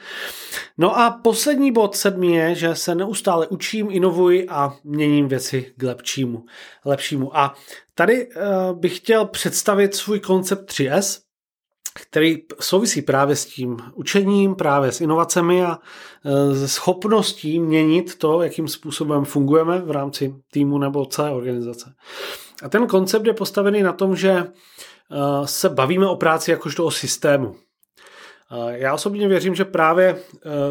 [0.79, 5.83] No a poslední bod sedmý je, že se neustále učím, inovuji a měním věci k
[5.83, 6.45] lepšímu.
[6.85, 7.37] lepšímu.
[7.37, 7.55] A
[7.95, 8.41] tady eh,
[8.73, 11.21] bych chtěl představit svůj koncept 3S,
[12.03, 15.79] který souvisí právě s tím učením, právě s inovacemi a
[16.59, 21.95] se schopností měnit to, jakým způsobem fungujeme v rámci týmu nebo celé organizace.
[22.63, 24.47] A ten koncept je postavený na tom, že
[25.45, 27.55] se bavíme o práci jakožto o systému.
[28.71, 30.19] Já osobně věřím, že právě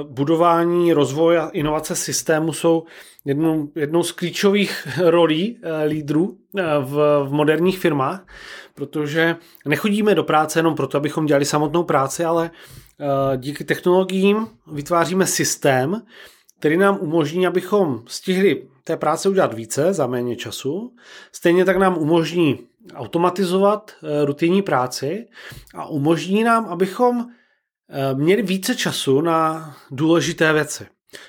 [0.03, 2.83] budování, rozvoj a inovace systému jsou
[3.25, 6.37] jednou, jednou z klíčových rolí lídrů
[6.81, 8.25] v, v moderních firmách,
[8.75, 12.51] protože nechodíme do práce jenom proto, abychom dělali samotnou práci, ale
[12.99, 16.01] eh, díky technologiím vytváříme systém,
[16.59, 20.95] který nám umožní, abychom stihli té práce udělat více za méně času.
[21.31, 22.59] Stejně tak nám umožní
[22.93, 25.27] automatizovat eh, rutinní práci
[25.75, 27.25] a umožní nám, abychom
[27.89, 30.87] eh, měli více času na důležité věci.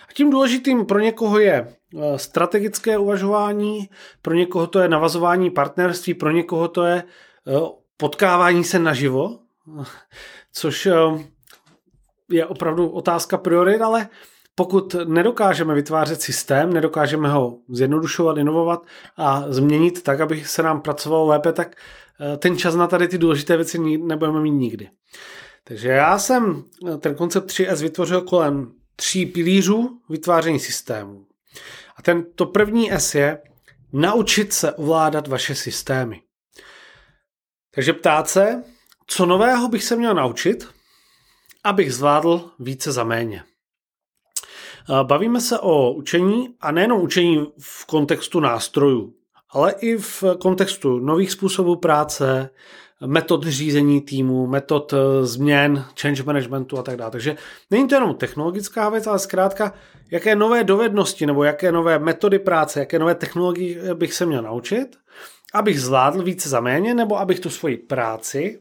[0.08, 1.74] A tím důležitým pro někoho je
[2.16, 3.88] strategické uvažování,
[4.22, 7.02] pro někoho to je navazování partnerství, pro někoho to je
[7.96, 9.38] potkávání se naživo,
[10.52, 10.94] což eh,
[12.30, 14.08] je opravdu otázka priorit, ale
[14.54, 18.82] pokud nedokážeme vytvářet systém, nedokážeme ho zjednodušovat, inovovat
[19.16, 21.76] a změnit tak, aby se nám pracovalo lépe, tak
[22.20, 24.90] eh, ten čas na tady ty důležité věci nebudeme mít nikdy.
[25.64, 31.26] Takže já jsem eh, ten koncept 3S vytvořil kolem tří pilířů vytváření systému.
[31.96, 33.38] A ten, to první S je
[33.92, 36.20] naučit se ovládat vaše systémy.
[37.74, 38.62] Takže ptát se,
[39.06, 40.68] co nového bych se měl naučit,
[41.64, 43.42] abych zvládl více za méně.
[45.02, 49.14] Bavíme se o učení a nejenom učení v kontextu nástrojů,
[49.50, 52.50] ale i v kontextu nových způsobů práce,
[53.06, 57.10] metod řízení týmu, metod eh, změn, change managementu a tak dále.
[57.10, 57.36] Takže
[57.70, 59.74] není to jenom technologická věc, ale zkrátka,
[60.10, 64.96] jaké nové dovednosti nebo jaké nové metody práce, jaké nové technologie bych se měl naučit,
[65.54, 68.60] abych zvládl více za méně, nebo abych tu svoji práci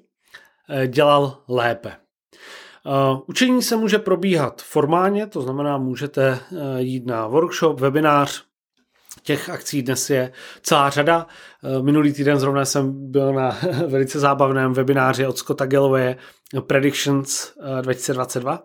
[0.70, 1.92] eh, dělal lépe.
[2.86, 8.44] Uh, učení se může probíhat formálně, to znamená, můžete uh, jít na workshop, webinář,
[9.24, 11.28] těch akcí dnes je celá řada.
[11.82, 16.16] Minulý týden zrovna jsem byl na velice zábavném webináři od Scotta Galloway
[16.68, 18.64] Predictions 2022.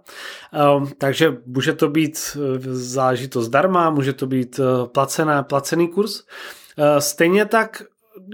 [0.76, 2.36] Um, takže může to být
[2.70, 4.60] záležitost zdarma, může to být
[4.92, 6.22] placená, placený kurz.
[6.98, 7.82] Stejně tak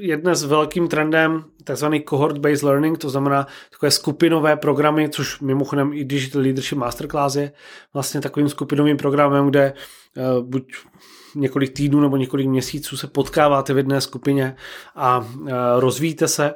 [0.00, 6.04] je dnes velkým trendem takzvaný cohort-based learning, to znamená takové skupinové programy, což mimochodem i
[6.04, 7.52] Digital Leadership Masterclass je
[7.94, 9.72] vlastně takovým skupinovým programem, kde
[10.16, 10.74] uh, buď
[11.34, 14.56] několik týdnů nebo několik měsíců se potkáváte v jedné skupině
[14.94, 16.54] a uh, rozvíjíte se.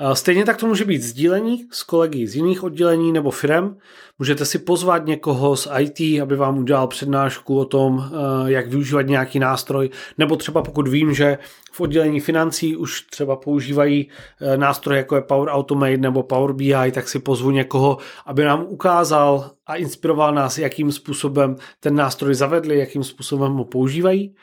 [0.00, 3.76] Uh, stejně tak to může být sdílení s kolegy z jiných oddělení nebo firm.
[4.18, 8.10] Můžete si pozvat někoho z IT, aby vám udělal přednášku o tom,
[8.46, 11.38] jak využívat nějaký nástroj, nebo třeba pokud vím, že
[11.76, 14.08] v oddělení financí už třeba používají
[14.40, 18.64] eh, nástroje jako je Power Automate nebo Power BI, tak si pozvu někoho, aby nám
[18.68, 24.34] ukázal a inspiroval nás, jakým způsobem ten nástroj zavedli, jakým způsobem ho používají.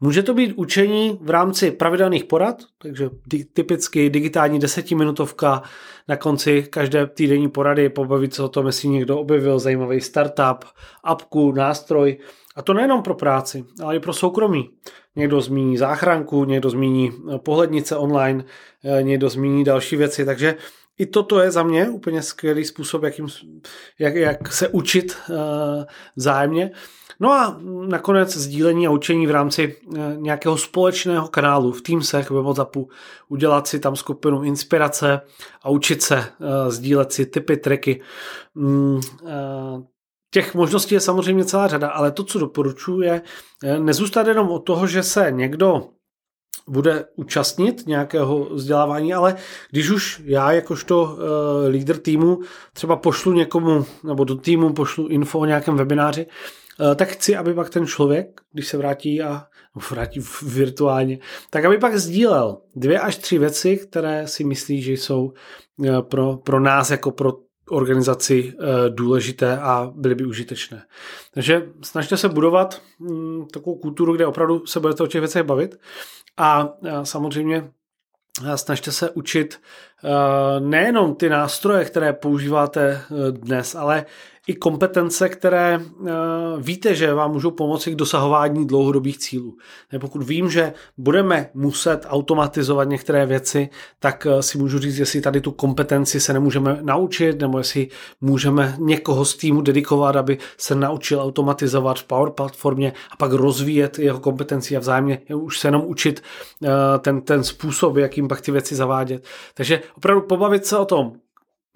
[0.00, 3.10] Může to být učení v rámci pravidelných porad, takže
[3.52, 5.62] typicky digitální desetiminutovka
[6.08, 10.64] na konci každé týdenní porady, pobavit se o tom, jestli někdo objevil zajímavý startup,
[11.04, 12.18] apku, nástroj.
[12.56, 14.70] A to nejenom pro práci, ale i pro soukromí.
[15.16, 18.44] Někdo zmíní záchranku, někdo zmíní eh, pohlednice online,
[18.84, 20.56] eh, někdo zmíní další věci, takže
[20.98, 23.26] i toto je za mě úplně skvělý způsob, jakým,
[23.98, 25.36] jak, jak se učit uh,
[26.16, 26.70] vzájemně.
[27.20, 29.76] No a nakonec sdílení a učení v rámci
[30.16, 32.88] nějakého společného kanálu v Teamsech, ve WhatsAppu,
[33.28, 35.20] udělat si tam skupinu inspirace
[35.62, 36.24] a učit se
[36.68, 38.00] sdílet si typy, triky.
[38.54, 39.00] Mm,
[40.30, 43.22] Těch možností je samozřejmě celá řada, ale to, co doporučuji, je
[43.64, 45.88] eh, nezůstat jenom od toho, že se někdo
[46.68, 49.36] bude účastnit nějakého vzdělávání, ale
[49.70, 51.18] když už já jakožto uh,
[51.68, 52.40] lídr týmu
[52.72, 56.26] třeba pošlu někomu, nebo do týmu pošlu info o nějakém webináři,
[56.96, 59.46] tak chci, aby pak ten člověk, když se vrátí a
[59.90, 61.18] vrátí virtuálně,
[61.50, 65.32] tak aby pak sdílel dvě až tři věci, které si myslí, že jsou
[66.08, 67.32] pro, pro nás jako pro
[67.70, 70.82] organizaci eh, důležité a byly by užitečné.
[71.34, 75.78] Takže snažte se budovat mm, takovou kulturu, kde opravdu se budete o těch věcech bavit
[76.36, 76.68] a
[77.02, 77.70] samozřejmě
[78.56, 79.95] snažte se učit eh,
[80.58, 84.04] nejenom ty nástroje, které používáte eh, dnes, ale
[84.46, 86.08] i kompetence, které uh,
[86.58, 89.56] víte, že vám můžou pomoci k dosahování dlouhodobých cílů.
[90.00, 95.50] Pokud vím, že budeme muset automatizovat některé věci, tak si můžu říct, jestli tady tu
[95.50, 97.88] kompetenci se nemůžeme naučit, nebo jestli
[98.20, 103.98] můžeme někoho z týmu dedikovat, aby se naučil automatizovat v Power platformě a pak rozvíjet
[103.98, 106.22] jeho kompetenci a vzájemně už se jenom učit
[107.00, 109.24] ten, ten způsob, jakým pak ty věci zavádět.
[109.54, 111.12] Takže opravdu pobavit se o tom,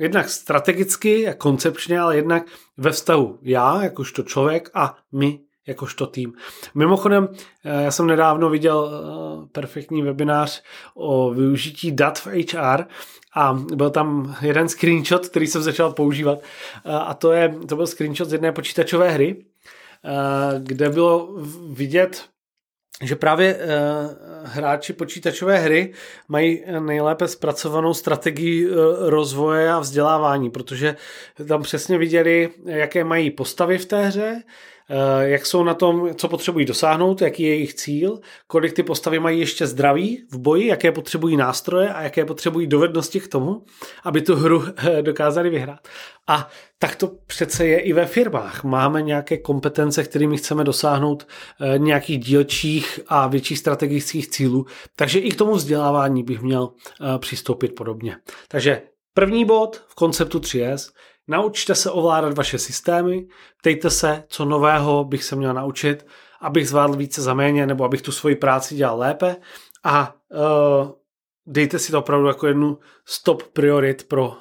[0.01, 2.42] jednak strategicky a koncepčně, ale jednak
[2.77, 6.33] ve vztahu já, jakožto člověk a my, jakožto tým.
[6.75, 7.29] Mimochodem,
[7.64, 10.62] eh, já jsem nedávno viděl eh, perfektní webinář
[10.94, 12.85] o využití dat v HR
[13.35, 16.38] a byl tam jeden screenshot, který jsem začal používat
[16.85, 19.44] eh, a to, je, to byl screenshot z jedné počítačové hry,
[20.59, 21.37] kde bylo
[21.70, 22.30] vidět
[23.03, 23.63] že právě uh,
[24.45, 25.93] hráči počítačové hry
[26.29, 30.97] mají nejlépe zpracovanou strategii uh, rozvoje a vzdělávání, protože
[31.49, 34.43] tam přesně viděli, jaké mají postavy v té hře,
[35.20, 39.40] jak jsou na tom, co potřebují dosáhnout, jaký je jejich cíl, kolik ty postavy mají
[39.40, 43.64] ještě zdraví v boji, jaké potřebují nástroje a jaké potřebují dovednosti k tomu,
[44.05, 45.88] aby tu hru eh, dokázali vyhrát.
[46.26, 46.48] A
[46.79, 48.64] tak to přece je i ve firmách.
[48.64, 51.26] Máme nějaké kompetence, kterými chceme dosáhnout
[51.61, 56.70] eh, nějakých dílčích a větších strategických cílů, takže i k tomu vzdělávání bych měl
[57.18, 58.16] přistoupit podobně.
[58.48, 58.83] Takže
[59.14, 60.90] první bod v konceptu 3S
[61.31, 63.27] Naučte se ovládat vaše systémy,
[63.59, 66.07] ptejte se, co nového bych se měl naučit,
[66.40, 69.37] abych zvládl více za méně, nebo abych tu svoji práci dělal lépe
[69.85, 70.90] a uh,
[71.47, 74.35] dejte si to opravdu jako jednu stop priorit pro uh,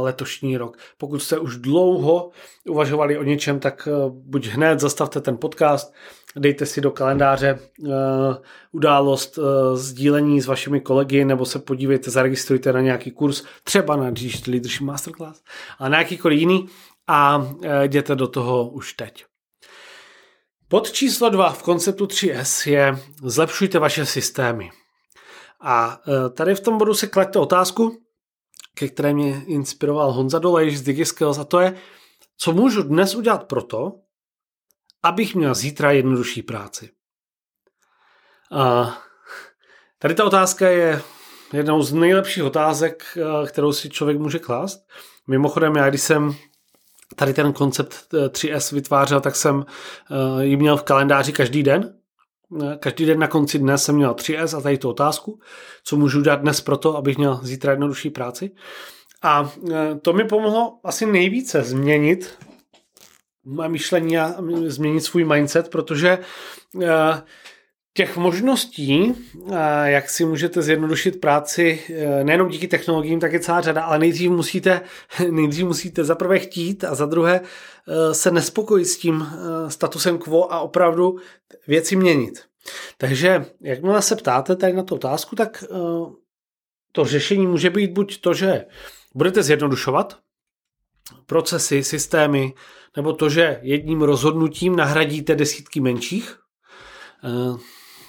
[0.00, 0.76] letošní rok.
[0.98, 2.30] Pokud jste už dlouho
[2.68, 5.94] uvažovali o něčem, tak uh, buď hned zastavte ten podcast,
[6.36, 7.90] dejte si do kalendáře uh,
[8.72, 14.10] událost uh, sdílení s vašimi kolegy, nebo se podívejte, zaregistrujte na nějaký kurz, třeba na
[14.10, 15.42] Digital Leadership Masterclass,
[15.78, 16.68] a na jakýkoliv jiný
[17.06, 19.24] a uh, jděte do toho už teď.
[20.68, 24.70] Pod číslo 2 v konceptu 3S je zlepšujte vaše systémy.
[25.60, 26.00] A
[26.34, 27.98] tady v tom bodu se klaďte otázku,
[28.74, 31.76] ke které mě inspiroval Honza Dolejš z DigiSkills a to je,
[32.36, 33.92] co můžu dnes udělat proto,
[35.04, 36.90] abych měl zítra jednodušší práci.
[38.52, 38.94] A
[39.98, 41.02] tady ta otázka je
[41.52, 44.86] jednou z nejlepších otázek, kterou si člověk může klást.
[45.26, 46.34] Mimochodem, já když jsem
[47.16, 49.64] tady ten koncept 3S eh, vytvářel, tak jsem
[50.10, 51.94] eh, ji měl v kalendáři každý den.
[52.62, 55.40] Eh, každý den na konci dne jsem měl 3S a tady tu otázku,
[55.84, 58.50] co můžu dělat dnes pro to, abych měl zítra jednodušší práci.
[59.22, 59.50] A
[60.02, 62.38] to mi pomohlo asi nejvíce změnit
[63.44, 64.34] myšlení a
[64.66, 66.18] změnit svůj mindset, protože
[67.96, 69.14] Těch možností,
[69.84, 74.30] jak si můžete zjednodušit práci, e, nejenom díky technologiím, tak je celá řada, ale nejdřív
[74.30, 74.80] musíte,
[75.30, 77.40] nejdřív musíte za prvé chtít a za druhé
[78.12, 79.26] se nespokojit s tím
[79.68, 81.18] statusem quo a opravdu
[81.66, 82.42] věci měnit.
[82.98, 85.64] Takže jakmile se ptáte tady na tu otázku, tak
[86.92, 88.64] to řešení může být buď to, že
[89.14, 90.18] budete zjednodušovat
[91.26, 92.54] procesy, systémy,
[92.96, 96.38] nebo to, že jedním rozhodnutím nahradíte desítky menších,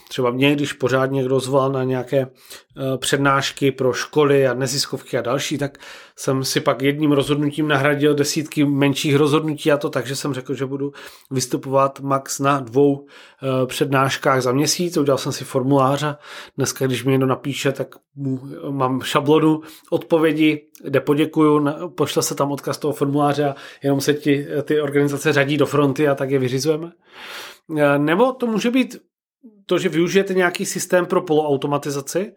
[0.10, 5.22] třeba mě, když pořád někdo zval na nějaké eh, přednášky pro školy a neziskovky a
[5.22, 5.78] další, tak
[6.16, 10.54] jsem si pak jedním rozhodnutím nahradil desítky menších rozhodnutí a to tak, že jsem řekl,
[10.54, 10.92] že budu
[11.32, 14.98] vystupovat max na dvou eh, přednáškách za měsíc.
[14.98, 16.18] Udělal jsem si formulář a
[16.58, 22.52] dneska, když mi někdo napíše, tak mu, mám šablonu odpovědi, kde poděkuju, pošle se tam
[22.52, 26.40] odkaz toho formuláře a jenom se ti, ty organizace řadí do fronty a tak je
[26.40, 26.92] vyřizujeme.
[27.78, 28.98] Eh, nebo to může být
[29.66, 32.34] to, že využijete nějaký systém pro poloautomatizaci,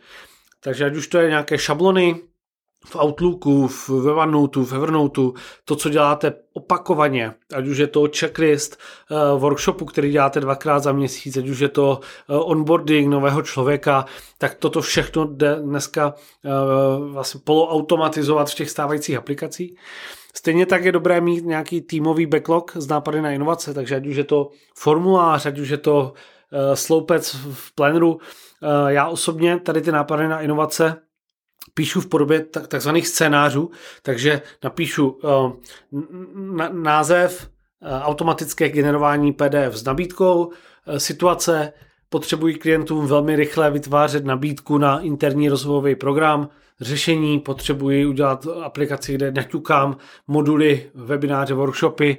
[0.60, 2.20] takže ať už to je nějaké šablony
[2.86, 5.34] v Outlooku, v OneNote, v Evernoteu,
[5.64, 8.78] to, co děláte opakovaně, ať už je to checklist
[9.10, 14.04] uh, workshopu, který děláte dvakrát za měsíc, ať už je to uh, onboarding nového člověka,
[14.38, 19.74] tak toto všechno jde dneska uh, vlastně poloautomatizovat v těch stávajících aplikacích.
[20.34, 24.16] Stejně tak je dobré mít nějaký týmový backlog z nápady na inovace, takže ať už
[24.16, 26.37] je to formulář, ať už je to Eh,
[26.74, 28.18] sloupec v pleneru.
[28.62, 30.96] Eh, já osobně tady ty nápady na inovace
[31.74, 33.70] píšu v podobě takzvaných scénářů,
[34.02, 37.50] takže napíšu eh, název,
[38.02, 40.52] automatické generování PDF s nabídkou,
[40.96, 41.72] situace,
[42.08, 46.48] potřebují klientům velmi rychle vytvářet nabídku na interní rozvojový program,
[46.80, 49.96] řešení, potřebuji udělat aplikaci, kde naťukám
[50.26, 52.18] moduly, webináře, workshopy,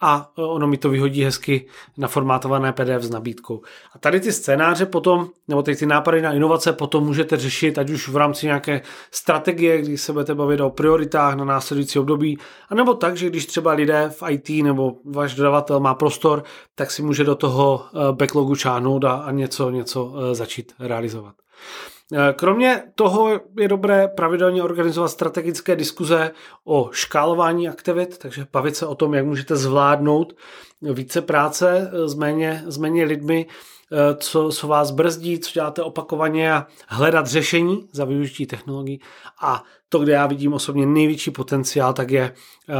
[0.00, 1.66] a e, ono mi to vyhodí hezky
[1.98, 3.62] na formátované PDF s nabídkou.
[3.94, 7.90] A tady ty scénáře potom, nebo ty, ty nápady na inovace potom můžete řešit, ať
[7.90, 12.38] už v rámci nějaké strategie, kdy se budete bavit o prioritách na následující období,
[12.68, 16.44] anebo tak, že když třeba lidé v IT nebo váš dodavatel má prostor,
[16.74, 21.34] tak si může do toho e, backlogu čáhnout a, a něco, něco e, začít realizovat.
[22.12, 26.30] Eh, kromě toho je dobré pravidelně organizovat strategické diskuze
[26.64, 30.32] o škálování aktivit, takže bavit se o tom, jak můžete zvládnout
[30.82, 33.46] více práce s méně, s méně lidmi,
[34.16, 39.00] co, co vás brzdí, co děláte opakovaně a hledat řešení za využití technologií.
[39.42, 42.32] A to, kde já vidím osobně největší potenciál, tak je
[42.68, 42.74] uh,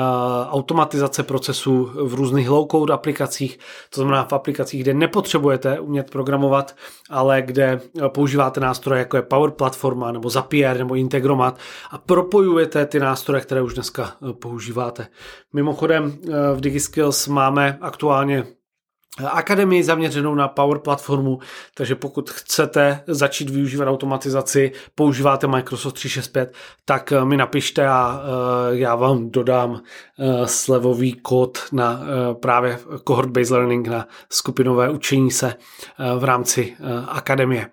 [0.51, 3.59] automatizace procesů v různých low-code aplikacích,
[3.95, 6.77] to znamená v aplikacích, kde nepotřebujete umět programovat,
[7.11, 11.59] ale kde používáte nástroje jako je Power Platforma nebo Zapier nebo Integromat
[11.91, 15.07] a propojujete ty nástroje, které už dneska používáte.
[15.53, 16.19] Mimochodem
[16.55, 18.45] v DigiSkills máme aktuálně
[19.19, 21.39] akademii zaměřenou na Power platformu,
[21.75, 26.55] takže pokud chcete začít využívat automatizaci, používáte Microsoft 365,
[26.85, 29.81] tak eh, mi napište a eh, já vám dodám
[30.19, 32.01] eh, slevový kód na
[32.41, 35.55] právě cohort based learning na skupinové učení se
[36.19, 36.77] v rámci
[37.09, 37.67] akademie.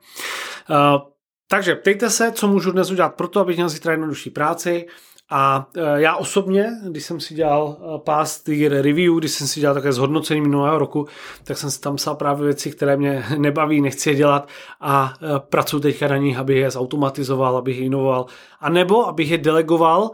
[1.50, 4.86] Takže ptejte se, co můžu dnes udělat pro to, abych měl zítra jednodušší práci.
[5.30, 9.60] A e, já osobně, když jsem si dělal e, past year review, když jsem si
[9.60, 11.08] dělal také zhodnocení minulého roku,
[11.44, 14.48] tak jsem si tam psal právě věci, které mě nebaví, nechci je dělat
[14.82, 18.26] a e, pracuji teďka na nich, abych je zautomatizoval, abych je inovoval,
[18.60, 20.12] a nebo abych je delegoval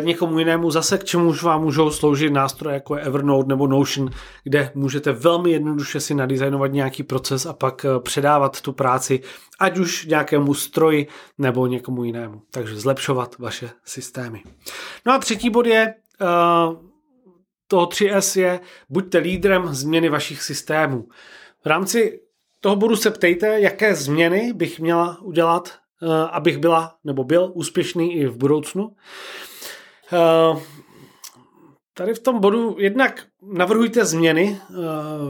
[0.00, 4.10] někomu jinému zase, k čemu už vám můžou sloužit nástroje jako je Evernote nebo Notion,
[4.44, 9.20] kde můžete velmi jednoduše si nadizajnovat nějaký proces a pak eh, předávat tu práci
[9.60, 11.06] ať už nějakému stroji
[11.38, 12.42] nebo někomu jinému.
[12.50, 14.42] Takže zlepšovat vaše systémy.
[15.06, 16.76] No a třetí bod je, uh,
[17.66, 21.08] toho 3S je, buďte lídrem změny vašich systémů.
[21.64, 22.20] V rámci
[22.60, 25.78] toho bodu se ptejte, jaké změny bych měla udělat,
[26.30, 28.90] abych byla nebo byl úspěšný i v budoucnu.
[30.12, 30.60] Eh,
[31.94, 34.74] tady v tom bodu jednak navrhujte změny eh,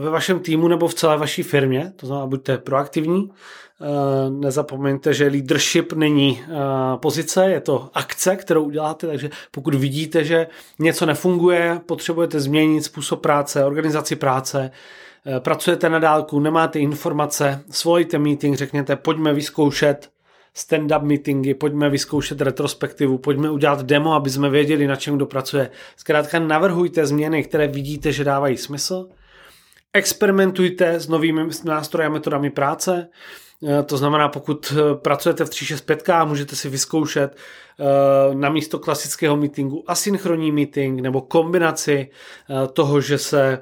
[0.03, 3.29] ve vašem týmu nebo v celé vaší firmě, to znamená buďte proaktivní,
[3.81, 3.85] eh,
[4.29, 6.43] nezapomeňte, že leadership není
[6.95, 10.47] pozice, je to akce, kterou uděláte, takže pokud vidíte, že
[10.79, 14.71] něco nefunguje, potřebujete změnit způsob práce, organizaci práce,
[15.39, 20.09] pracujete na dálku, nemáte informace, svolejte meeting, řekněte, pojďme vyzkoušet
[20.59, 25.69] stand-up meetingy, pojďme vyzkoušet retrospektivu, pojďme udělat demo, aby jsme věděli, na čem kdo pracuje.
[25.97, 29.09] Zkrátka navrhujte změny, které vidíte, že dávají smysl.
[29.93, 33.07] Experimentujte s novými nástroji a metodami práce.
[33.67, 39.37] Eh, to znamená, pokud eh, pracujete v 365, můžete si vyzkoušet eh, na místo klasického
[39.37, 42.09] meetingu asynchronní meeting nebo kombinaci
[42.73, 43.61] toho, že se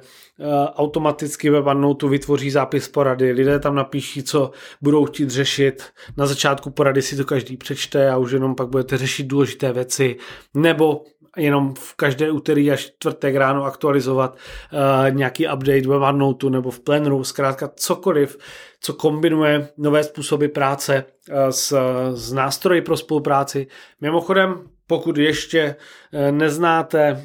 [0.74, 4.50] automaticky ve OneNote vytvoří zápis porady, lidé tam napíší, co
[4.82, 5.84] budou chtít řešit,
[6.16, 10.16] na začátku porady si to každý přečte a už jenom pak budete řešit důležité věci,
[10.54, 11.04] nebo
[11.36, 16.80] jenom v každé úterý až čtvrtek ráno aktualizovat uh, nějaký update ve OneNote nebo v
[16.80, 18.38] Planru, zkrátka cokoliv,
[18.80, 21.78] co kombinuje nové způsoby práce uh, s,
[22.14, 23.66] s nástroji pro spolupráci.
[24.00, 25.76] Mimochodem, pokud ještě
[26.12, 27.24] uh, neznáte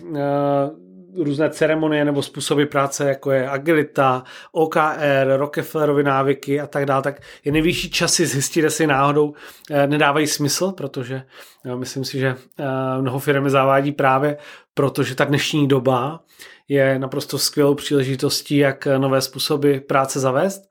[1.18, 7.22] různé ceremonie nebo způsoby práce, jako je agilita, OKR, Rockefellerovy návyky a tak dále, tak
[7.46, 9.34] je nejvyšší čas si zjistit, jestli náhodou
[9.72, 11.24] eh, nedávají smysl, protože
[11.66, 12.28] já myslím si, že
[12.60, 12.66] eh,
[13.02, 14.38] mnoho firmy zavádí právě
[14.74, 16.20] protože ta dnešní doba
[16.68, 20.62] je naprosto skvělou příležitostí, jak nové způsoby práce zavést.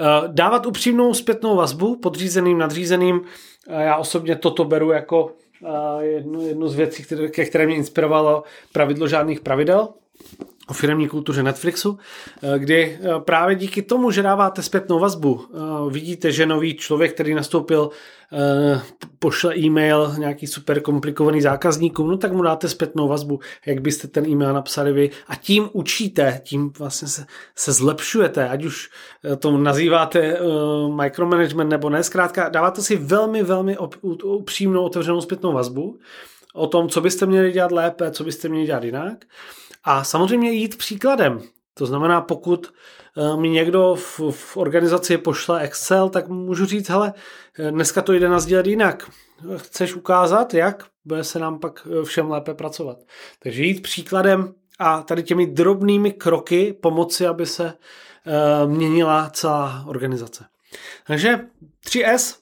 [0.00, 3.20] Eh, dávat upřímnou zpětnou vazbu podřízeným, nadřízeným,
[3.78, 5.32] já osobně toto beru jako
[6.00, 8.42] jednu, jednu z věcí, které, ke které mě inspirovalo
[8.72, 9.88] pravidlo žádných pravidel
[10.68, 11.98] o firmní kultuře Netflixu,
[12.42, 17.14] eh, kdy eh, právě díky tomu, že dáváte zpětnou vazbu, eh, vidíte, že nový člověk,
[17.14, 17.90] který nastoupil,
[19.18, 24.26] pošle e-mail nějaký super komplikovaný zákazníkům, no tak mu dáte zpětnou vazbu, jak byste ten
[24.26, 25.10] e-mail napsali vy.
[25.28, 28.90] A tím učíte, tím vlastně se, se zlepšujete, ať už
[29.38, 30.38] to nazýváte
[31.02, 33.76] micromanagement nebo ne, zkrátka dáváte si velmi, velmi
[34.24, 35.98] upřímnou otevřenou zpětnou vazbu
[36.54, 39.24] o tom, co byste měli dělat lépe, co byste měli dělat jinak
[39.84, 41.40] a samozřejmě jít příkladem.
[41.74, 42.72] To znamená, pokud
[43.16, 47.12] eh, mi někdo v, v organizaci pošle Excel, tak můžu říct, hele,
[47.58, 49.10] eh, dneska to jde nazdílet jinak.
[49.56, 50.86] Chceš ukázat, jak?
[51.04, 52.98] Bude se nám pak eh, všem lépe pracovat.
[53.42, 57.74] Takže jít příkladem a tady těmi drobnými kroky pomoci, aby se
[58.66, 60.44] měnila celá organizace.
[61.06, 61.40] Takže
[61.86, 62.36] 3S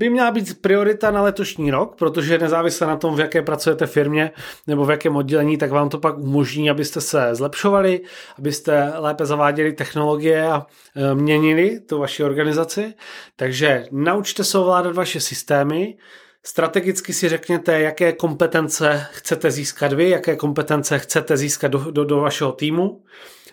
[0.00, 4.30] by měla být priorita na letošní rok, protože nezávisle na tom, v jaké pracujete firmě
[4.66, 8.00] nebo v jakém oddělení, tak vám to pak umožní, abyste se zlepšovali,
[8.38, 12.94] abyste lépe zaváděli technologie a e, měnili tu vaši organizaci.
[13.36, 15.96] Takže naučte se ovládat vaše systémy,
[16.42, 22.20] Strategicky si řekněte, jaké kompetence chcete získat vy, jaké kompetence chcete získat do, do, do
[22.20, 23.02] vašeho týmu.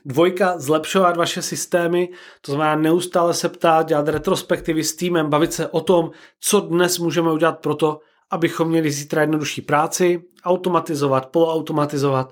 [0.08, 2.10] Dvojka, zlepšovat vaše systémy,
[2.42, 7.00] to znamená neustále se ptát, dělat retrospektivy s týmem, bavit se o tom, co dnes
[7.00, 8.00] můžeme udělat pro to,
[8.32, 12.32] abychom měli zítra jednodušší práci, automatizovat, poloautomatizovat.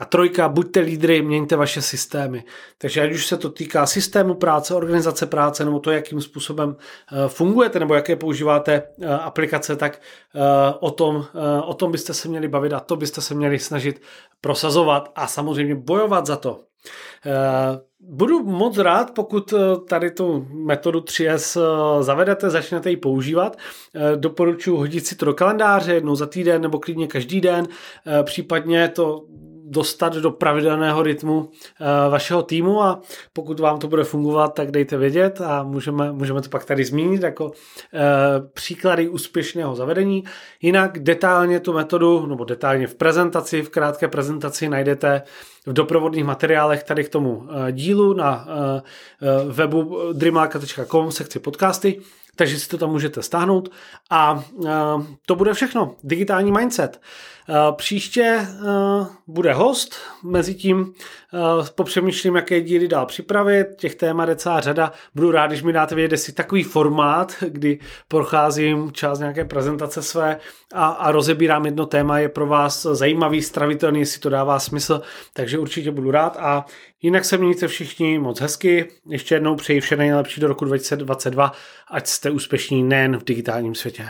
[0.00, 2.44] A trojka, buďte lídry, měňte vaše systémy.
[2.78, 6.76] Takže ať už se to týká systému práce, organizace práce, nebo to, jakým způsobem
[7.12, 10.00] eh, fungujete, nebo jaké používáte eh, aplikace, tak
[10.34, 10.40] eh,
[10.80, 11.24] o tom,
[11.64, 14.02] o tom byste se měli bavit a to byste se měli snažit
[14.40, 16.60] prosazovat a samozřejmě bojovat za to,
[18.00, 19.56] budu moc rád, pokud eh,
[19.88, 23.56] tady tu metodu 3S eh, zavedete, začnete ji používat.
[24.16, 27.68] Doporučuji hodit si to do kalendáře jednou za týden nebo klidně každý den,
[28.22, 29.24] případně to
[29.70, 31.50] dostat do pravidelného rytmu
[32.10, 33.00] vašeho týmu a
[33.32, 37.22] pokud vám to bude fungovat, tak dejte vědět a můžeme, můžeme to pak tady zmínit
[37.22, 37.52] jako
[38.54, 40.24] příklady úspěšného zavedení.
[40.62, 45.22] Jinak detailně tu metodu, nebo detailně v prezentaci, v krátké prezentaci najdete
[45.66, 48.82] v doprovodných materiálech tady k tomu eh, dílu na eh,
[49.22, 52.00] eh, webu dreammarka.com sekci podcasty,
[52.36, 53.68] takže si to tam můžete stáhnout
[54.10, 54.44] a
[55.26, 55.94] to bude všechno.
[56.04, 57.00] Digitální mindset.
[57.72, 58.46] Příště
[59.26, 60.92] bude host, mezi tím
[61.74, 64.92] popřemýšlím, jaké díly dál připravit, těch témat je celá řada.
[65.14, 67.78] Budu rád, když mi dáte vědět, jestli takový formát, kdy
[68.08, 70.38] procházím část nějaké prezentace své
[70.74, 75.58] a, a rozebírám jedno téma, je pro vás zajímavý, stravitelný, jestli to dává smysl, takže
[75.58, 76.64] určitě budu rád a
[77.02, 78.88] jinak se mějte všichni moc hezky.
[79.08, 81.52] Ještě jednou přeji vše nejlepší do roku 2022,
[81.90, 84.08] ať jste úspěšní nejen v digitálním světě.